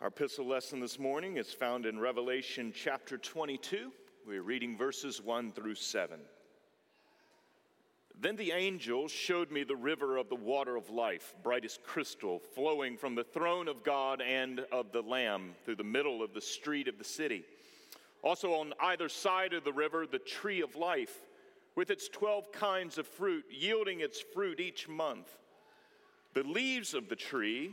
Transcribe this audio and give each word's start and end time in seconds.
Our 0.00 0.08
epistle 0.08 0.46
lesson 0.46 0.78
this 0.78 0.96
morning 0.96 1.38
is 1.38 1.52
found 1.52 1.84
in 1.84 1.98
Revelation 1.98 2.72
chapter 2.72 3.18
22. 3.18 3.90
We're 4.24 4.42
reading 4.42 4.78
verses 4.78 5.20
1 5.20 5.50
through 5.50 5.74
7. 5.74 6.20
Then 8.20 8.36
the 8.36 8.52
angel 8.52 9.08
showed 9.08 9.50
me 9.50 9.64
the 9.64 9.74
river 9.74 10.16
of 10.16 10.28
the 10.28 10.36
water 10.36 10.76
of 10.76 10.88
life, 10.88 11.34
bright 11.42 11.64
as 11.64 11.80
crystal, 11.84 12.38
flowing 12.38 12.96
from 12.96 13.16
the 13.16 13.24
throne 13.24 13.66
of 13.66 13.82
God 13.82 14.22
and 14.22 14.60
of 14.70 14.92
the 14.92 15.02
Lamb 15.02 15.56
through 15.64 15.74
the 15.74 15.82
middle 15.82 16.22
of 16.22 16.32
the 16.32 16.40
street 16.40 16.86
of 16.86 16.96
the 16.96 17.02
city. 17.02 17.42
Also, 18.22 18.52
on 18.52 18.74
either 18.80 19.08
side 19.08 19.52
of 19.52 19.64
the 19.64 19.72
river, 19.72 20.06
the 20.06 20.20
tree 20.20 20.60
of 20.60 20.76
life, 20.76 21.26
with 21.74 21.90
its 21.90 22.08
12 22.08 22.52
kinds 22.52 22.98
of 22.98 23.06
fruit, 23.08 23.46
yielding 23.50 23.98
its 23.98 24.20
fruit 24.20 24.60
each 24.60 24.86
month. 24.86 25.26
The 26.34 26.44
leaves 26.44 26.94
of 26.94 27.08
the 27.08 27.16
tree 27.16 27.72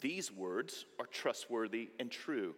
these 0.00 0.32
words 0.32 0.86
are 0.98 1.06
trustworthy 1.06 1.90
and 1.98 2.10
true. 2.10 2.54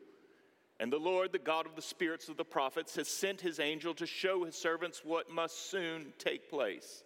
And 0.81 0.93
the 0.93 0.99
Lord, 0.99 1.33
the 1.33 1.39
God 1.39 1.67
of 1.67 1.77
the 1.77 1.83
spirits 1.83 2.29
of 2.29 2.37
the 2.37 2.45
prophets, 2.45 2.97
has 2.97 3.09
sent 3.09 3.41
his 3.41 3.61
angel 3.61 3.95
to 3.95 4.07
show 4.07 4.45
his 4.45 4.57
servants 4.57 5.03
what 5.05 5.31
must 5.31 5.71
soon 5.71 6.13
take 6.19 6.51
place. 6.51 7.05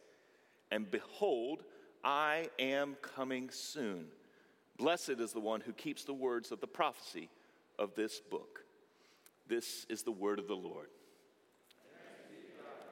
And 0.70 0.90
behold, 0.90 1.64
I 2.02 2.48
am 2.58 2.96
coming 3.02 3.50
soon. 3.50 4.06
Blessed 4.78 5.20
is 5.20 5.32
the 5.32 5.40
one 5.40 5.60
who 5.60 5.72
keeps 5.72 6.04
the 6.04 6.14
words 6.14 6.52
of 6.52 6.60
the 6.60 6.66
prophecy 6.66 7.28
of 7.78 7.94
this 7.94 8.20
book. 8.20 8.64
This 9.48 9.86
is 9.88 10.02
the 10.02 10.12
word 10.12 10.38
of 10.38 10.46
the 10.46 10.54
Lord. 10.54 10.88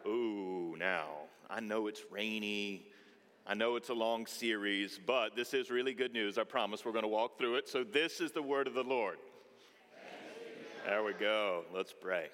Oh, 0.05 0.75
now, 0.79 1.09
I 1.51 1.61
know 1.61 1.87
it's 1.87 2.03
rainy 2.11 2.87
I 3.49 3.55
know 3.55 3.77
it's 3.77 3.91
a 3.91 3.95
long 3.95 4.27
series, 4.27 4.99
but 5.07 5.37
this 5.37 5.55
is 5.55 5.71
really 5.71 5.95
good 5.95 6.13
news. 6.13 6.37
I 6.37 6.43
promise 6.43 6.85
we're 6.85 6.91
going 6.91 7.05
to 7.05 7.09
walk 7.09 7.39
through 7.39 7.55
it. 7.57 7.69
So, 7.69 7.85
this 7.85 8.21
is 8.21 8.33
the 8.33 8.43
word 8.43 8.67
of 8.67 8.75
the 8.75 8.83
Lord. 8.83 9.19
There 10.85 11.05
we 11.05 11.13
go. 11.13 11.63
Let's 11.73 11.93
pray. 11.93 12.27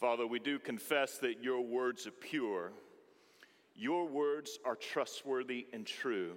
Father, 0.00 0.26
we 0.26 0.40
do 0.40 0.58
confess 0.58 1.18
that 1.18 1.44
your 1.44 1.60
words 1.60 2.08
are 2.08 2.10
pure, 2.10 2.72
your 3.76 4.08
words 4.08 4.58
are 4.64 4.74
trustworthy 4.74 5.68
and 5.72 5.86
true. 5.86 6.32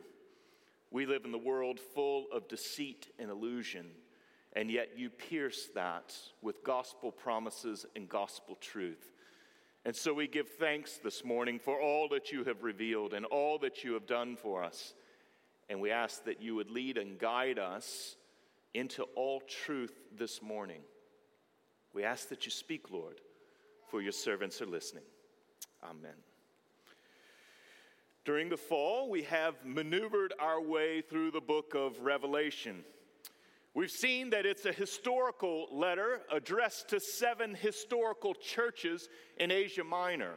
We 0.91 1.07
live 1.07 1.25
in 1.25 1.31
the 1.31 1.39
world 1.39 1.79
full 1.79 2.27
of 2.31 2.47
deceit 2.47 3.07
and 3.17 3.31
illusion, 3.31 3.87
and 4.55 4.69
yet 4.69 4.89
you 4.95 5.09
pierce 5.09 5.67
that 5.73 6.15
with 6.43 6.63
gospel 6.63 7.11
promises 7.11 7.87
and 7.95 8.07
gospel 8.07 8.55
truth. 8.61 9.12
And 9.85 9.95
so 9.95 10.13
we 10.13 10.27
give 10.27 10.47
thanks 10.47 10.97
this 11.03 11.25
morning 11.25 11.59
for 11.59 11.79
all 11.79 12.07
that 12.09 12.31
you 12.31 12.45
have 12.45 12.63
revealed 12.63 13.13
and 13.13 13.25
all 13.25 13.57
that 13.59 13.83
you 13.83 13.93
have 13.93 14.07
done 14.07 14.37
for 14.37 14.63
us. 14.63 14.93
And 15.69 15.81
we 15.81 15.91
ask 15.91 16.23
that 16.23 16.41
you 16.41 16.55
would 16.55 16.69
lead 16.69 16.97
and 16.97 17.19
guide 17.19 17.59
us 17.59 18.15
into 18.73 19.03
all 19.15 19.41
truth 19.41 19.93
this 20.17 20.41
morning. 20.41 20.81
We 21.93 22.03
ask 22.03 22.29
that 22.29 22.45
you 22.45 22.51
speak, 22.51 22.91
Lord, 22.91 23.19
for 23.89 24.01
your 24.01 24.13
servants 24.13 24.61
are 24.61 24.65
listening. 24.65 25.03
Amen. 25.83 26.15
During 28.25 28.47
the 28.47 28.57
fall, 28.57 29.09
we 29.09 29.23
have 29.23 29.55
maneuvered 29.65 30.33
our 30.39 30.61
way 30.61 31.01
through 31.01 31.31
the 31.31 31.41
book 31.41 31.73
of 31.75 31.99
Revelation. 31.99 32.85
We've 33.75 33.89
seen 33.89 34.29
that 34.29 34.45
it's 34.45 34.65
a 34.65 34.71
historical 34.71 35.67
letter 35.71 36.21
addressed 36.31 36.89
to 36.89 36.99
seven 36.99 37.55
historical 37.55 38.35
churches 38.35 39.09
in 39.37 39.49
Asia 39.49 39.83
Minor. 39.83 40.35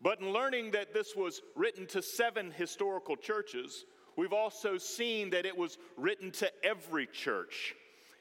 But 0.00 0.20
in 0.20 0.32
learning 0.32 0.70
that 0.72 0.94
this 0.94 1.16
was 1.16 1.42
written 1.56 1.86
to 1.88 2.02
seven 2.02 2.52
historical 2.52 3.16
churches, 3.16 3.86
we've 4.16 4.32
also 4.32 4.78
seen 4.78 5.30
that 5.30 5.46
it 5.46 5.56
was 5.56 5.78
written 5.96 6.30
to 6.32 6.52
every 6.64 7.06
church. 7.06 7.74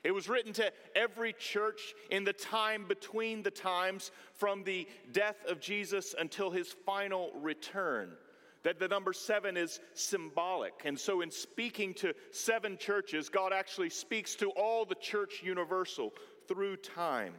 It 0.03 0.11
was 0.11 0.27
written 0.27 0.51
to 0.53 0.71
every 0.95 1.33
church 1.33 1.93
in 2.09 2.23
the 2.23 2.33
time 2.33 2.85
between 2.87 3.43
the 3.43 3.51
times 3.51 4.11
from 4.33 4.63
the 4.63 4.87
death 5.11 5.37
of 5.47 5.59
Jesus 5.59 6.15
until 6.17 6.49
his 6.49 6.75
final 6.85 7.31
return 7.39 8.17
that 8.63 8.79
the 8.79 8.87
number 8.87 9.13
seven 9.13 9.57
is 9.57 9.79
symbolic. 9.93 10.73
And 10.85 10.99
so, 10.99 11.21
in 11.21 11.31
speaking 11.31 11.93
to 11.95 12.13
seven 12.31 12.77
churches, 12.77 13.29
God 13.29 13.53
actually 13.53 13.89
speaks 13.89 14.35
to 14.35 14.49
all 14.51 14.85
the 14.85 14.95
church 14.95 15.41
universal 15.43 16.13
through 16.47 16.77
time. 16.77 17.33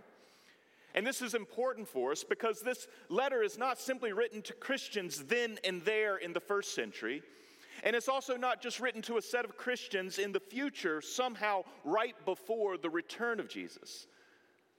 And 0.94 1.06
this 1.06 1.22
is 1.22 1.34
important 1.34 1.88
for 1.88 2.12
us 2.12 2.22
because 2.22 2.60
this 2.60 2.86
letter 3.08 3.42
is 3.42 3.58
not 3.58 3.80
simply 3.80 4.12
written 4.12 4.42
to 4.42 4.52
Christians 4.52 5.24
then 5.24 5.58
and 5.64 5.82
there 5.82 6.18
in 6.18 6.32
the 6.32 6.40
first 6.40 6.74
century. 6.74 7.22
And 7.82 7.96
it's 7.96 8.08
also 8.08 8.36
not 8.36 8.62
just 8.62 8.78
written 8.78 9.02
to 9.02 9.16
a 9.16 9.22
set 9.22 9.44
of 9.44 9.56
Christians 9.56 10.18
in 10.18 10.30
the 10.30 10.40
future, 10.40 11.00
somehow 11.00 11.64
right 11.84 12.14
before 12.24 12.78
the 12.78 12.88
return 12.88 13.40
of 13.40 13.48
Jesus 13.48 14.06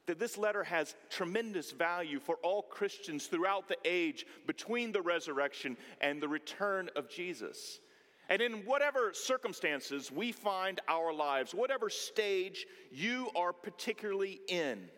that 0.06 0.20
this 0.20 0.38
letter 0.38 0.64
has 0.64 0.96
tremendous 1.10 1.72
value 1.72 2.20
for 2.20 2.36
all 2.44 2.62
Christians 2.62 3.28
throughout 3.28 3.68
the 3.68 3.78
age 3.86 4.26
between 4.46 4.92
the 4.92 5.02
resurrection 5.02 5.78
and 6.02 6.22
the 6.22 6.28
return 6.28 6.90
of 6.96 7.10
Jesus. 7.10 7.80
And 8.30 8.42
in 8.42 8.54
whatever 8.66 9.14
circumstances 9.14 10.12
we 10.12 10.32
find 10.32 10.80
our 10.88 11.14
lives, 11.14 11.54
whatever 11.54 11.90
stage 11.90 12.66
you 12.92 13.30
are 13.36 13.54
particularly 13.54 14.40
in, 14.48 14.90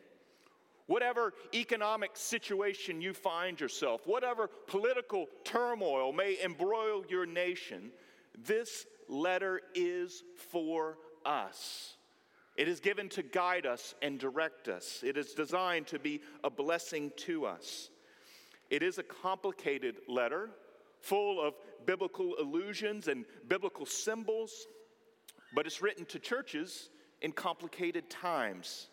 whatever 0.85 1.33
economic 1.53 2.11
situation 2.13 3.01
you 3.01 3.13
find 3.13 3.59
yourself, 3.59 4.07
whatever 4.07 4.49
political 4.67 5.27
turmoil 5.43 6.13
may 6.13 6.37
embroil 6.43 7.03
your 7.09 7.25
nation, 7.25 7.91
this 8.45 8.85
letter 9.09 9.61
is 9.75 10.23
for 10.51 10.97
us. 11.25 11.96
It 12.57 12.67
is 12.67 12.79
given 12.79 13.07
to 13.09 13.21
guide 13.21 13.67
us 13.67 13.93
and 14.01 14.19
direct 14.19 14.67
us. 14.67 15.03
It 15.05 15.15
is 15.15 15.33
designed 15.33 15.87
to 15.87 15.99
be 15.99 16.21
a 16.43 16.49
blessing 16.49 17.11
to 17.17 17.45
us. 17.45 17.89
It 18.71 18.81
is 18.81 18.97
a 18.97 19.03
complicated 19.03 19.97
letter 20.07 20.49
full 20.99 21.39
of 21.39 21.53
biblical 21.85 22.35
allusions 22.39 23.07
and 23.07 23.25
biblical 23.47 23.85
symbols, 23.85 24.67
but 25.53 25.67
it's 25.67 25.81
written 25.81 26.05
to 26.05 26.19
churches 26.19 26.89
in 27.21 27.31
complicated 27.31 28.09
times. 28.09 28.87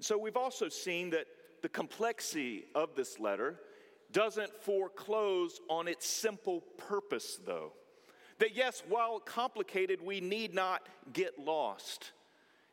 So 0.00 0.16
we've 0.16 0.36
also 0.36 0.68
seen 0.68 1.10
that 1.10 1.26
the 1.62 1.68
complexity 1.68 2.64
of 2.74 2.94
this 2.94 3.18
letter 3.18 3.60
doesn't 4.12 4.54
foreclose 4.62 5.60
on 5.68 5.88
its 5.88 6.06
simple 6.06 6.62
purpose, 6.78 7.38
though. 7.44 7.72
That 8.38 8.56
yes, 8.56 8.82
while 8.88 9.20
complicated, 9.20 10.00
we 10.00 10.20
need 10.20 10.54
not 10.54 10.88
get 11.12 11.38
lost. 11.38 12.12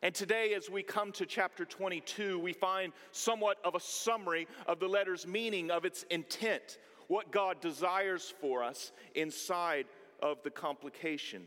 And 0.00 0.14
today, 0.14 0.54
as 0.54 0.70
we 0.70 0.84
come 0.84 1.10
to 1.12 1.26
chapter 1.26 1.64
22, 1.64 2.38
we 2.38 2.52
find 2.52 2.92
somewhat 3.10 3.58
of 3.64 3.74
a 3.74 3.80
summary 3.80 4.46
of 4.66 4.78
the 4.78 4.86
letter's 4.86 5.26
meaning, 5.26 5.72
of 5.72 5.84
its 5.84 6.04
intent, 6.04 6.78
what 7.08 7.32
God 7.32 7.60
desires 7.60 8.32
for 8.40 8.62
us 8.62 8.92
inside 9.16 9.86
of 10.22 10.40
the 10.44 10.50
complication. 10.50 11.42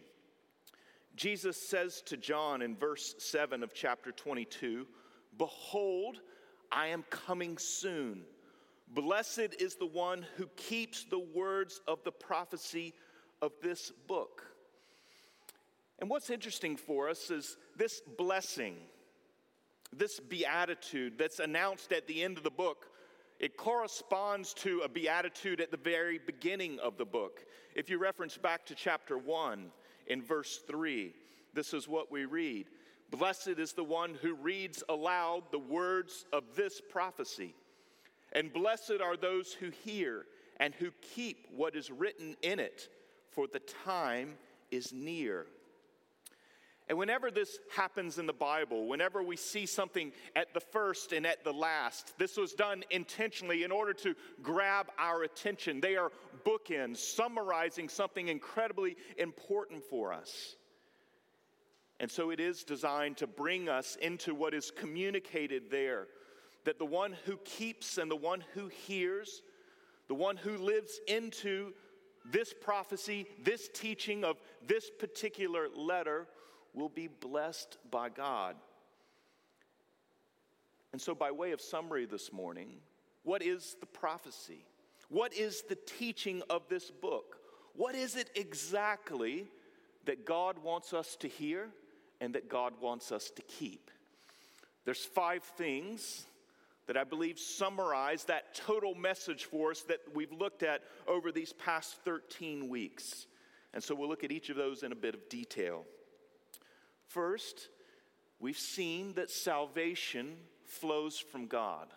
Jesus 1.16 1.56
says 1.56 2.02
to 2.08 2.18
John 2.18 2.62
in 2.62 2.76
verse 2.76 3.16
7 3.20 3.64
of 3.64 3.74
chapter 3.74 4.12
22 4.12 4.86
Behold, 5.38 6.20
I 6.74 6.88
am 6.88 7.04
coming 7.10 7.58
soon. 7.58 8.24
Blessed 8.90 9.56
is 9.60 9.76
the 9.76 9.86
one 9.86 10.26
who 10.36 10.48
keeps 10.58 11.06
the 11.06 11.20
words 11.20 11.80
of 11.88 12.04
the 12.04 12.12
prophecy 12.12 12.94
of 13.42 13.54
this 13.62 13.94
book. 14.08 14.44
And 16.02 16.10
what's 16.10 16.32
interesting 16.32 16.76
for 16.76 17.10
us 17.10 17.30
is 17.30 17.58
this 17.78 18.02
blessing, 18.18 18.76
this 19.96 20.20
beatitude 20.20 21.14
that's 21.20 21.40
announced 21.40 21.92
at 21.92 22.08
the 22.08 22.24
end 22.24 22.38
of 22.38 22.44
the 22.44 22.50
book. 22.50 22.88
It 23.40 23.56
corresponds 23.56 24.54
to 24.56 24.82
a 24.84 24.90
beatitude 24.90 25.62
at 25.62 25.70
the 25.70 25.78
very 25.78 26.20
beginning 26.26 26.80
of 26.80 26.98
the 26.98 27.06
book. 27.06 27.46
If 27.76 27.88
you 27.88 28.00
reference 28.00 28.36
back 28.36 28.66
to 28.66 28.76
chapter 28.76 29.20
1 29.20 29.72
in 30.08 30.24
verse 30.24 30.62
3, 30.68 31.14
this 31.54 31.72
is 31.74 31.88
what 31.88 32.12
we 32.12 32.26
read 32.26 32.66
Blessed 33.12 33.60
is 33.60 33.74
the 33.74 33.84
one 33.84 34.16
who 34.22 34.34
reads 34.34 34.84
aloud 34.90 35.44
the 35.52 35.60
words 35.60 36.26
of 36.34 36.44
this 36.56 36.82
prophecy, 36.82 37.54
and 38.32 38.54
blessed 38.54 39.02
are 39.04 39.18
those 39.18 39.54
who 39.54 39.70
hear 39.70 40.26
and 40.58 40.74
who 40.76 40.92
keep 41.02 41.48
what 41.56 41.76
is 41.76 41.92
written 41.92 42.38
in 42.42 42.60
it, 42.60 42.88
for 43.30 43.48
the 43.48 43.62
time 43.84 44.36
is 44.72 44.94
near. 44.94 45.46
And 46.92 46.98
whenever 46.98 47.32
this 47.32 47.58
happens 47.74 48.18
in 48.18 48.26
the 48.26 48.34
Bible, 48.34 48.86
whenever 48.86 49.24
we 49.24 49.38
see 49.38 49.66
something 49.66 50.12
at 50.36 50.54
the 50.54 50.60
first 50.60 51.14
and 51.14 51.26
at 51.26 51.42
the 51.46 51.54
last, 51.54 52.14
this 52.18 52.36
was 52.36 52.52
done 52.52 52.84
intentionally 52.90 53.64
in 53.64 53.72
order 53.72 53.94
to 53.94 54.14
grab 54.44 54.88
our 55.00 55.24
attention. 55.24 55.80
They 55.80 55.96
are 55.96 56.12
bookends, 56.46 56.98
summarizing 56.98 57.88
something 57.88 58.28
incredibly 58.28 58.98
important 59.18 59.86
for 59.86 60.12
us. 60.12 60.58
And 62.02 62.12
so 62.12 62.30
it 62.30 62.42
is 62.42 62.66
designed 62.66 63.16
to 63.20 63.26
bring 63.28 63.70
us 63.70 63.96
into 64.02 64.36
what 64.36 64.54
is 64.54 64.70
communicated 64.70 65.72
there 65.72 66.08
that 66.66 66.78
the 66.78 66.86
one 66.86 67.16
who 67.24 67.38
keeps 67.46 68.00
and 68.00 68.12
the 68.12 68.18
one 68.18 68.44
who 68.54 68.68
hears, 68.68 69.44
the 70.10 70.14
one 70.14 70.36
who 70.36 70.58
lives 70.58 71.00
into 71.08 71.72
this 72.30 72.54
prophecy, 72.54 73.28
this 73.42 73.70
teaching 73.74 74.26
of 74.26 74.36
this 74.68 74.92
particular 75.00 75.70
letter, 75.74 76.28
will 76.74 76.90
be 76.90 77.08
blessed 77.08 77.78
by 77.90 78.10
God. 78.10 78.56
And 80.92 81.02
so, 81.02 81.16
by 81.16 81.32
way 81.32 81.52
of 81.52 81.62
summary 81.62 82.06
this 82.06 82.34
morning, 82.34 82.70
what 83.24 83.42
is 83.42 83.76
the 83.80 83.86
prophecy? 83.86 84.66
What 85.10 85.34
is 85.34 85.64
the 85.68 85.78
teaching 85.86 86.42
of 86.50 86.64
this 86.70 86.90
book? 86.90 87.38
What 87.76 87.96
is 87.96 88.16
it 88.16 88.30
exactly 88.36 89.48
that 90.06 90.26
God 90.26 90.60
wants 90.60 90.94
us 90.94 91.16
to 91.18 91.28
hear 91.28 91.70
and 92.20 92.36
that 92.36 92.50
God 92.50 92.74
wants 92.82 93.12
us 93.12 93.30
to 93.32 93.42
keep? 93.42 93.92
There's 94.86 95.04
five 95.04 95.44
things 95.44 96.26
that 96.88 96.98
I 96.98 97.04
believe 97.04 97.40
summarize 97.40 98.26
that 98.26 98.56
total 98.56 98.96
message 98.96 99.46
for 99.46 99.72
us 99.72 99.82
that 99.84 100.00
we've 100.14 100.32
looked 100.32 100.64
at 100.64 100.82
over 101.08 101.32
these 101.32 101.54
past 101.54 101.96
13 102.04 102.68
weeks. 102.68 103.28
And 103.74 103.84
so 103.84 103.96
we'll 103.96 104.10
look 104.10 104.24
at 104.24 104.32
each 104.32 104.50
of 104.50 104.58
those 104.58 104.84
in 104.84 104.92
a 104.92 104.96
bit 104.96 105.14
of 105.14 105.30
detail. 105.30 105.86
First, 107.14 107.68
we've 108.40 108.58
seen 108.58 109.14
that 109.16 109.30
salvation 109.30 110.38
flows 110.66 111.18
from 111.18 111.48
God. 111.48 111.88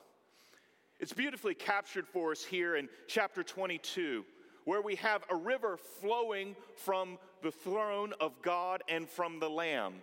It's 0.99 1.12
beautifully 1.12 1.55
captured 1.55 2.08
for 2.08 2.32
us 2.32 2.43
here 2.43 2.75
in 2.75 2.88
chapter 3.06 3.44
22, 3.44 4.25
where 4.64 4.82
we 4.82 4.96
have 4.96 5.22
a 5.31 5.37
river 5.37 5.76
flowing 6.00 6.56
from 6.75 7.19
the 7.43 7.52
throne 7.52 8.12
of 8.20 8.32
God 8.43 8.82
and 8.88 9.08
from 9.08 9.38
the 9.38 9.49
Lamb. 9.49 9.94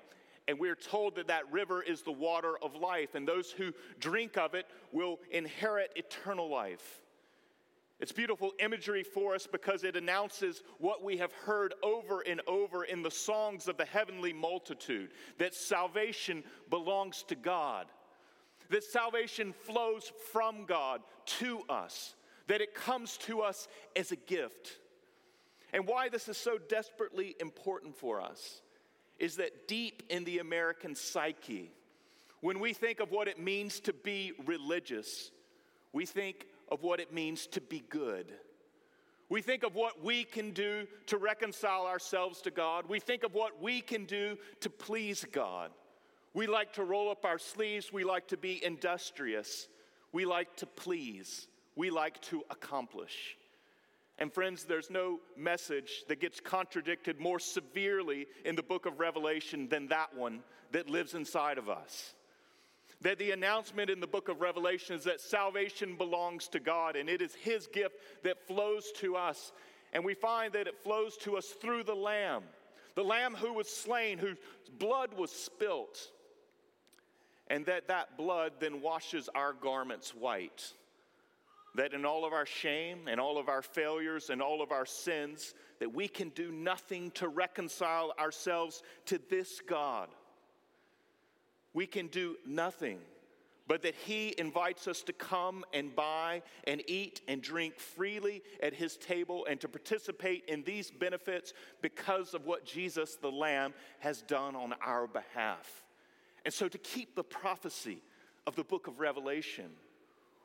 And 0.48 0.58
we're 0.58 0.76
told 0.76 1.18
that 1.18 1.28
that 1.28 1.52
river 1.52 1.84
is 1.84 2.04
the 2.04 2.12
water 2.14 2.54
of 2.62 2.76
life, 2.76 3.14
and 3.14 3.28
those 3.28 3.52
who 3.52 3.74
drink 4.00 4.38
of 4.38 4.54
it 4.54 4.66
will 4.94 5.20
inherit 5.30 5.92
eternal 5.98 6.50
life. 6.50 7.02
It's 8.02 8.12
beautiful 8.12 8.54
imagery 8.58 9.04
for 9.04 9.36
us 9.36 9.46
because 9.46 9.84
it 9.84 9.96
announces 9.96 10.64
what 10.80 11.04
we 11.04 11.18
have 11.18 11.32
heard 11.32 11.76
over 11.84 12.22
and 12.22 12.42
over 12.48 12.84
in 12.84 13.04
the 13.04 13.12
songs 13.12 13.68
of 13.68 13.78
the 13.78 13.86
heavenly 13.86 14.34
multitude 14.34 15.12
that 15.38 15.54
salvation 15.54 16.44
belongs 16.72 17.22
to 17.28 17.36
God, 17.36 17.86
that 18.72 18.84
salvation 18.84 19.54
flows 19.54 20.12
from 20.32 20.66
God 20.66 21.02
to 21.28 21.62
us, 21.70 22.16
that 22.48 22.60
it 22.60 22.74
comes 22.74 23.18
to 23.18 23.42
us 23.42 23.68
as 23.96 24.12
a 24.12 24.16
gift. 24.16 24.80
And 25.72 25.86
why 25.86 26.10
this 26.10 26.28
is 26.28 26.38
so 26.38 26.58
desperately 26.58 27.36
important 27.40 27.96
for 27.96 28.20
us 28.20 28.62
is 29.20 29.36
that 29.36 29.68
deep 29.68 30.02
in 30.10 30.24
the 30.24 30.40
American 30.40 30.96
psyche, 30.96 31.70
when 32.40 32.60
we 32.60 32.74
think 32.74 33.00
of 33.00 33.12
what 33.12 33.28
it 33.28 33.40
means 33.40 33.80
to 33.82 33.94
be 33.94 34.32
religious, 34.48 35.30
we 35.94 36.08
think 36.08 36.48
of 36.72 36.82
what 36.82 37.00
it 37.00 37.14
means 37.14 37.46
to 37.48 37.62
be 37.62 37.84
good. 37.90 38.32
We 39.30 39.42
think 39.42 39.64
of 39.64 39.76
what 39.76 40.04
we 40.04 40.24
can 40.24 40.52
do 40.52 40.88
to 41.08 41.18
reconcile 41.18 41.86
ourselves 41.86 42.42
to 42.42 42.52
God. 42.52 42.86
We 42.88 43.00
think 43.00 43.24
of 43.24 43.34
what 43.34 43.62
we 43.62 43.82
can 43.82 44.06
do 44.06 44.38
to 44.62 44.70
please 44.70 45.26
God. 45.32 45.72
We 46.34 46.48
like 46.48 46.74
to 46.74 46.84
roll 46.84 47.12
up 47.12 47.26
our 47.26 47.38
sleeves. 47.38 47.94
We 47.94 48.04
like 48.04 48.28
to 48.30 48.38
be 48.38 48.64
industrious. 48.64 49.68
We 50.12 50.26
like 50.26 50.56
to 50.58 50.66
please. 50.66 51.48
We 51.76 51.90
like 51.90 52.22
to 52.24 52.44
accomplish. 52.50 53.38
And 54.18 54.34
friends, 54.34 54.66
there's 54.66 54.90
no 54.90 55.20
message 55.38 56.04
that 56.08 56.20
gets 56.20 56.40
contradicted 56.40 57.20
more 57.20 57.40
severely 57.40 58.28
in 58.46 58.56
the 58.56 58.64
book 58.64 58.86
of 58.86 59.00
Revelation 59.00 59.68
than 59.68 59.88
that 59.88 60.16
one 60.16 60.42
that 60.72 60.90
lives 60.90 61.14
inside 61.14 61.58
of 61.58 61.70
us 61.70 62.14
that 63.02 63.18
the 63.18 63.32
announcement 63.32 63.90
in 63.90 64.00
the 64.00 64.08
book 64.08 64.30
of 64.30 64.42
Revelation 64.42 64.96
is 64.96 65.04
that 65.06 65.20
salvation 65.20 65.96
belongs 65.96 66.48
to 66.50 66.60
God 66.60 66.96
and 66.96 67.10
it 67.10 67.22
is 67.22 67.34
His 67.34 67.68
gift 67.68 67.96
that 68.24 68.48
flows 68.48 68.92
to 68.98 69.16
us. 69.16 69.52
And 69.94 70.06
we 70.06 70.14
find 70.14 70.54
that 70.54 70.68
it 70.68 70.78
flows 70.84 71.18
to 71.18 71.36
us 71.36 71.48
through 71.48 71.84
the 71.84 71.96
Lamb, 71.96 72.44
the 72.96 73.04
Lamb 73.04 73.36
who 73.36 73.54
was 73.54 73.68
slain, 73.68 74.18
whose 74.18 74.38
blood 74.78 75.14
was 75.16 75.32
spilt, 75.32 76.12
and 77.48 77.66
that 77.66 77.88
that 77.88 78.18
blood 78.18 78.54
then 78.60 78.82
washes 78.82 79.30
our 79.36 79.54
garments 79.54 80.16
white. 80.16 80.72
That 81.76 81.94
in 81.94 82.06
all 82.06 82.26
of 82.26 82.34
our 82.34 82.46
shame 82.46 83.08
and 83.08 83.20
all 83.20 83.38
of 83.38 83.50
our 83.50 83.62
failures 83.62 84.30
and 84.30 84.42
all 84.42 84.62
of 84.62 84.72
our 84.72 84.86
sins, 84.86 85.54
that 85.80 85.94
we 85.94 86.08
can 86.08 86.30
do 86.30 86.52
nothing 86.52 87.12
to 87.12 87.28
reconcile 87.28 88.14
ourselves 88.20 88.84
to 89.06 89.20
this 89.30 89.62
God 89.62 90.10
we 91.74 91.88
can 91.88 92.08
do 92.08 92.36
nothing, 92.46 93.00
but 93.68 93.84
that 93.84 93.96
He 93.96 94.36
invites 94.38 94.88
us 94.88 95.02
to 95.04 95.14
come 95.14 95.64
and 95.74 95.96
buy 95.96 96.42
and 96.66 96.82
eat 96.88 97.22
and 97.28 97.42
drink 97.42 97.80
freely 97.80 98.42
at 98.62 98.74
His 98.74 98.98
table 98.98 99.46
and 99.50 99.60
to 99.62 99.70
participate 99.70 100.46
in 100.48 100.64
these 100.64 100.92
benefits 100.92 101.54
because 101.82 102.34
of 102.34 102.46
what 102.46 102.66
Jesus 102.66 103.16
the 103.16 103.32
Lamb 103.32 103.74
has 104.00 104.22
done 104.22 104.56
on 104.56 104.74
our 104.86 105.08
behalf. 105.08 105.84
And 106.44 106.54
so, 106.54 106.68
to 106.68 106.78
keep 106.78 107.16
the 107.16 107.24
prophecy 107.24 108.02
of 108.48 108.56
the 108.56 108.64
book 108.64 108.88
of 108.88 109.00
Revelation, 109.00 109.70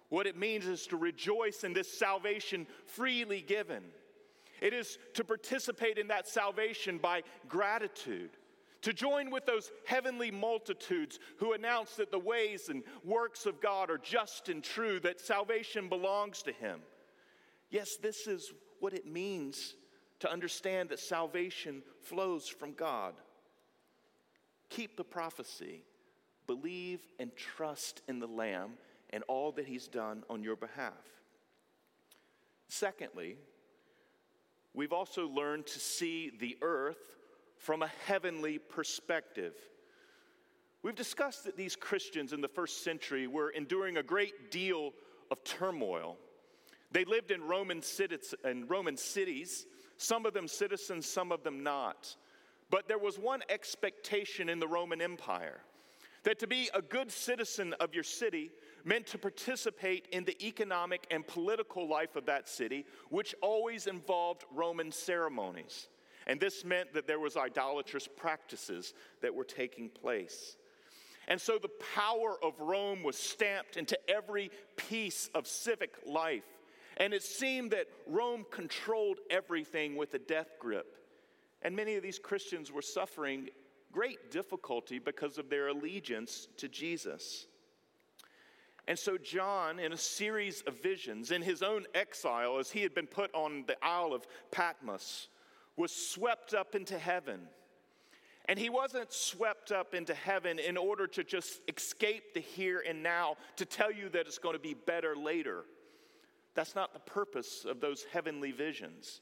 what 0.08 0.26
it 0.26 0.37
means 0.37 0.67
is 0.67 0.87
to 0.88 0.96
rejoice 0.96 1.64
in 1.64 1.73
this 1.73 1.93
salvation 1.99 2.67
freely 2.84 3.40
given. 3.40 3.82
It 4.61 4.73
is 4.73 4.99
to 5.14 5.25
participate 5.25 5.99
in 5.99 6.08
that 6.08 6.28
salvation 6.28 6.99
by 6.99 7.23
gratitude 7.49 8.31
to 8.82 8.93
join 8.93 9.31
with 9.31 9.46
those 9.46 9.70
heavenly 9.84 10.31
multitudes 10.31 11.19
who 11.38 11.52
announce 11.52 11.96
that 11.96 12.11
the 12.11 12.19
ways 12.19 12.69
and 12.69 12.82
works 13.05 13.46
of 13.46 13.61
God 13.61 13.90
are 13.90 13.99
just 13.99 14.49
and 14.49 14.62
true, 14.62 15.00
that 15.00 15.20
salvation 15.20 15.88
belongs 15.88 16.43
to 16.43 16.52
Him. 16.52 16.81
Yes, 17.70 17.96
this 17.96 18.26
is 18.26 18.52
what 18.81 18.93
it 18.93 19.06
means 19.06 19.75
to 20.20 20.31
understand 20.31 20.88
that 20.88 21.00
salvation 21.00 21.82
flows 22.00 22.49
from 22.49 22.73
God. 22.73 23.14
Keep 24.69 24.96
the 24.96 25.05
prophecy, 25.05 25.82
believe 26.46 27.00
and 27.19 27.34
trust 27.37 28.02
in 28.08 28.19
the 28.19 28.26
Lamb 28.26 28.73
and 29.11 29.23
all 29.28 29.52
that 29.52 29.66
He's 29.66 29.88
done 29.88 30.25
on 30.30 30.42
your 30.42 30.56
behalf. 30.56 30.92
Secondly, 32.68 33.37
we've 34.75 34.92
also 34.92 35.28
learned 35.28 35.66
to 35.66 35.78
see 35.78 36.33
the 36.38 36.56
earth 36.62 37.16
from 37.59 37.83
a 37.83 37.91
heavenly 38.07 38.59
perspective. 38.59 39.55
We've 40.83 40.95
discussed 40.95 41.45
that 41.45 41.57
these 41.57 41.75
Christians 41.75 42.33
in 42.33 42.41
the 42.41 42.49
first 42.49 42.85
century 42.85 43.27
were 43.27 43.51
enduring 43.51 43.97
a 43.97 44.03
great 44.03 44.51
deal 44.51 44.93
of 45.31 45.43
turmoil. 45.43 46.17
They 46.93 47.05
lived 47.05 47.31
in 47.31 47.43
Roman 47.43 47.83
cities, 47.83 48.35
in 48.45 48.69
Roman 48.69 48.97
cities, 48.97 49.67
some 49.97 50.27
of 50.27 50.35
them 50.35 50.47
citizens, 50.47 51.07
some 51.07 51.33
of 51.33 51.43
them 51.43 51.63
not. 51.63 52.15
But 52.71 52.89
there 52.89 52.99
was 52.99 53.19
one 53.19 53.43
expectation 53.49 54.49
in 54.49 54.59
the 54.59 54.69
Roman 54.69 55.01
Empire 55.01 55.61
that 56.25 56.41
to 56.41 56.47
be 56.47 56.69
a 56.75 56.83
good 56.83 57.11
citizen 57.11 57.73
of 57.79 57.95
your 57.95 58.03
city 58.03 58.51
meant 58.85 59.07
to 59.07 59.19
participate 59.19 60.09
in 60.11 60.25
the 60.25 60.37
economic 60.45 61.07
and 61.11 61.25
political 61.27 61.89
life 61.89 62.17
of 62.17 62.27
that 62.27 62.49
city, 62.49 62.85
which 63.11 63.35
always 63.43 63.87
involved 63.87 64.45
Roman 64.53 64.91
ceremonies. 64.91 65.89
And 66.26 66.40
this 66.40 66.64
meant 66.64 66.95
that 66.95 67.06
there 67.06 67.21
was 67.21 67.37
idolatrous 67.37 68.09
practices 68.09 68.95
that 69.23 69.35
were 69.35 69.45
taking 69.45 69.88
place. 69.88 70.56
And 71.28 71.40
so 71.40 71.59
the 71.59 71.71
power 71.95 72.37
of 72.42 72.61
Rome 72.61 73.02
was 73.02 73.16
stamped 73.16 73.76
into 73.76 73.99
every 74.09 74.50
piece 74.76 75.28
of 75.35 75.47
civic 75.47 75.95
life. 76.06 76.45
And 76.97 77.12
it 77.12 77.23
seemed 77.23 77.73
that 77.73 77.87
Rome 78.06 78.45
controlled 78.50 79.18
everything 79.30 79.97
with 79.97 80.14
a 80.14 80.18
death 80.18 80.50
grip. 80.59 80.97
And 81.62 81.76
many 81.76 81.97
of 81.97 82.02
these 82.02 82.18
Christians 82.18 82.73
were 82.73 82.83
suffering 82.83 83.49
great 83.92 84.30
difficulty 84.30 84.99
because 84.99 85.38
of 85.38 85.49
their 85.49 85.68
allegiance 85.68 86.49
to 86.59 86.68
Jesus. 86.68 87.47
And 88.88 88.99
so, 88.99 89.18
John, 89.18 89.80
in 89.80 89.92
a 89.92 89.97
series 89.97 90.62
of 90.62 90.80
visions, 90.80 91.33
in 91.33 91.42
his 91.42 91.62
own 91.62 91.87
exile, 91.95 92.59
as 92.59 92.71
he 92.71 92.83
had 92.83 92.95
been 92.95 93.09
put 93.09 93.35
on 93.35 93.64
the 93.66 93.76
Isle 93.85 94.14
of 94.14 94.26
Patmos, 94.52 95.28
was 95.76 95.92
swept 95.92 96.54
up 96.54 96.75
into 96.75 96.99
heaven. 96.99 97.40
And 98.49 98.59
he 98.59 98.71
wasn't 98.71 99.12
swept 99.12 99.73
up 99.73 99.95
into 99.95 100.14
heaven 100.14 100.59
in 100.59 100.76
order 100.76 101.06
to 101.09 101.25
just 101.25 101.61
escape 101.68 102.35
the 102.35 102.40
here 102.40 102.83
and 102.87 103.02
now 103.02 103.37
to 103.56 103.64
tell 103.64 103.90
you 103.90 104.09
that 104.11 104.26
it's 104.26 104.38
going 104.38 104.54
to 104.54 104.61
be 104.61 104.75
better 104.75 105.16
later. 105.16 105.64
That's 106.54 106.75
not 106.75 106.92
the 106.92 107.00
purpose 107.00 107.66
of 107.68 107.80
those 107.80 108.04
heavenly 108.12 108.52
visions. 108.52 109.21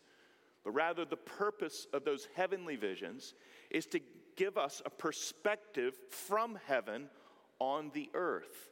But 0.62 0.72
rather, 0.72 1.04
the 1.04 1.16
purpose 1.16 1.86
of 1.92 2.04
those 2.04 2.28
heavenly 2.34 2.76
visions 2.76 3.34
is 3.70 3.86
to 3.86 4.00
give 4.36 4.58
us 4.58 4.82
a 4.84 4.90
perspective 4.90 5.94
from 6.10 6.58
heaven 6.66 7.08
on 7.58 7.90
the 7.94 8.10
earth. 8.14 8.70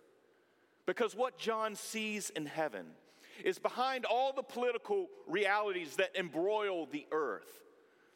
Because 0.87 1.15
what 1.15 1.39
John 1.39 1.75
sees 1.75 2.31
in 2.31 2.47
heaven 2.47 2.87
is 3.45 3.59
behind 3.59 4.05
all 4.05 4.33
the 4.33 4.43
political 4.43 5.09
realities 5.27 5.97
that 5.97 6.17
embroil 6.19 6.87
the 6.87 7.07
earth, 7.13 7.61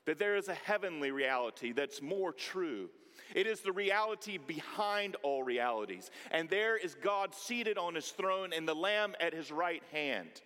that 0.07 0.19
there 0.19 0.37
is 0.37 0.49
a 0.49 0.55
heavenly 0.55 1.11
reality 1.11 1.73
that's 1.73 2.01
more 2.01 2.33
true. 2.33 2.89
It 3.35 3.47
is 3.47 3.61
the 3.61 3.73
reality 3.73 4.39
behind 4.39 5.17
all 5.23 5.43
realities. 5.43 6.11
And 6.31 6.49
there 6.49 6.77
is 6.77 6.95
God 6.95 7.35
seated 7.35 7.77
on 7.77 7.95
his 7.95 8.11
throne 8.11 8.53
and 8.53 8.67
the 8.67 8.75
Lamb 8.75 9.15
at 9.21 9.35
his 9.35 9.53
right 9.53 9.83
hand. 9.93 10.41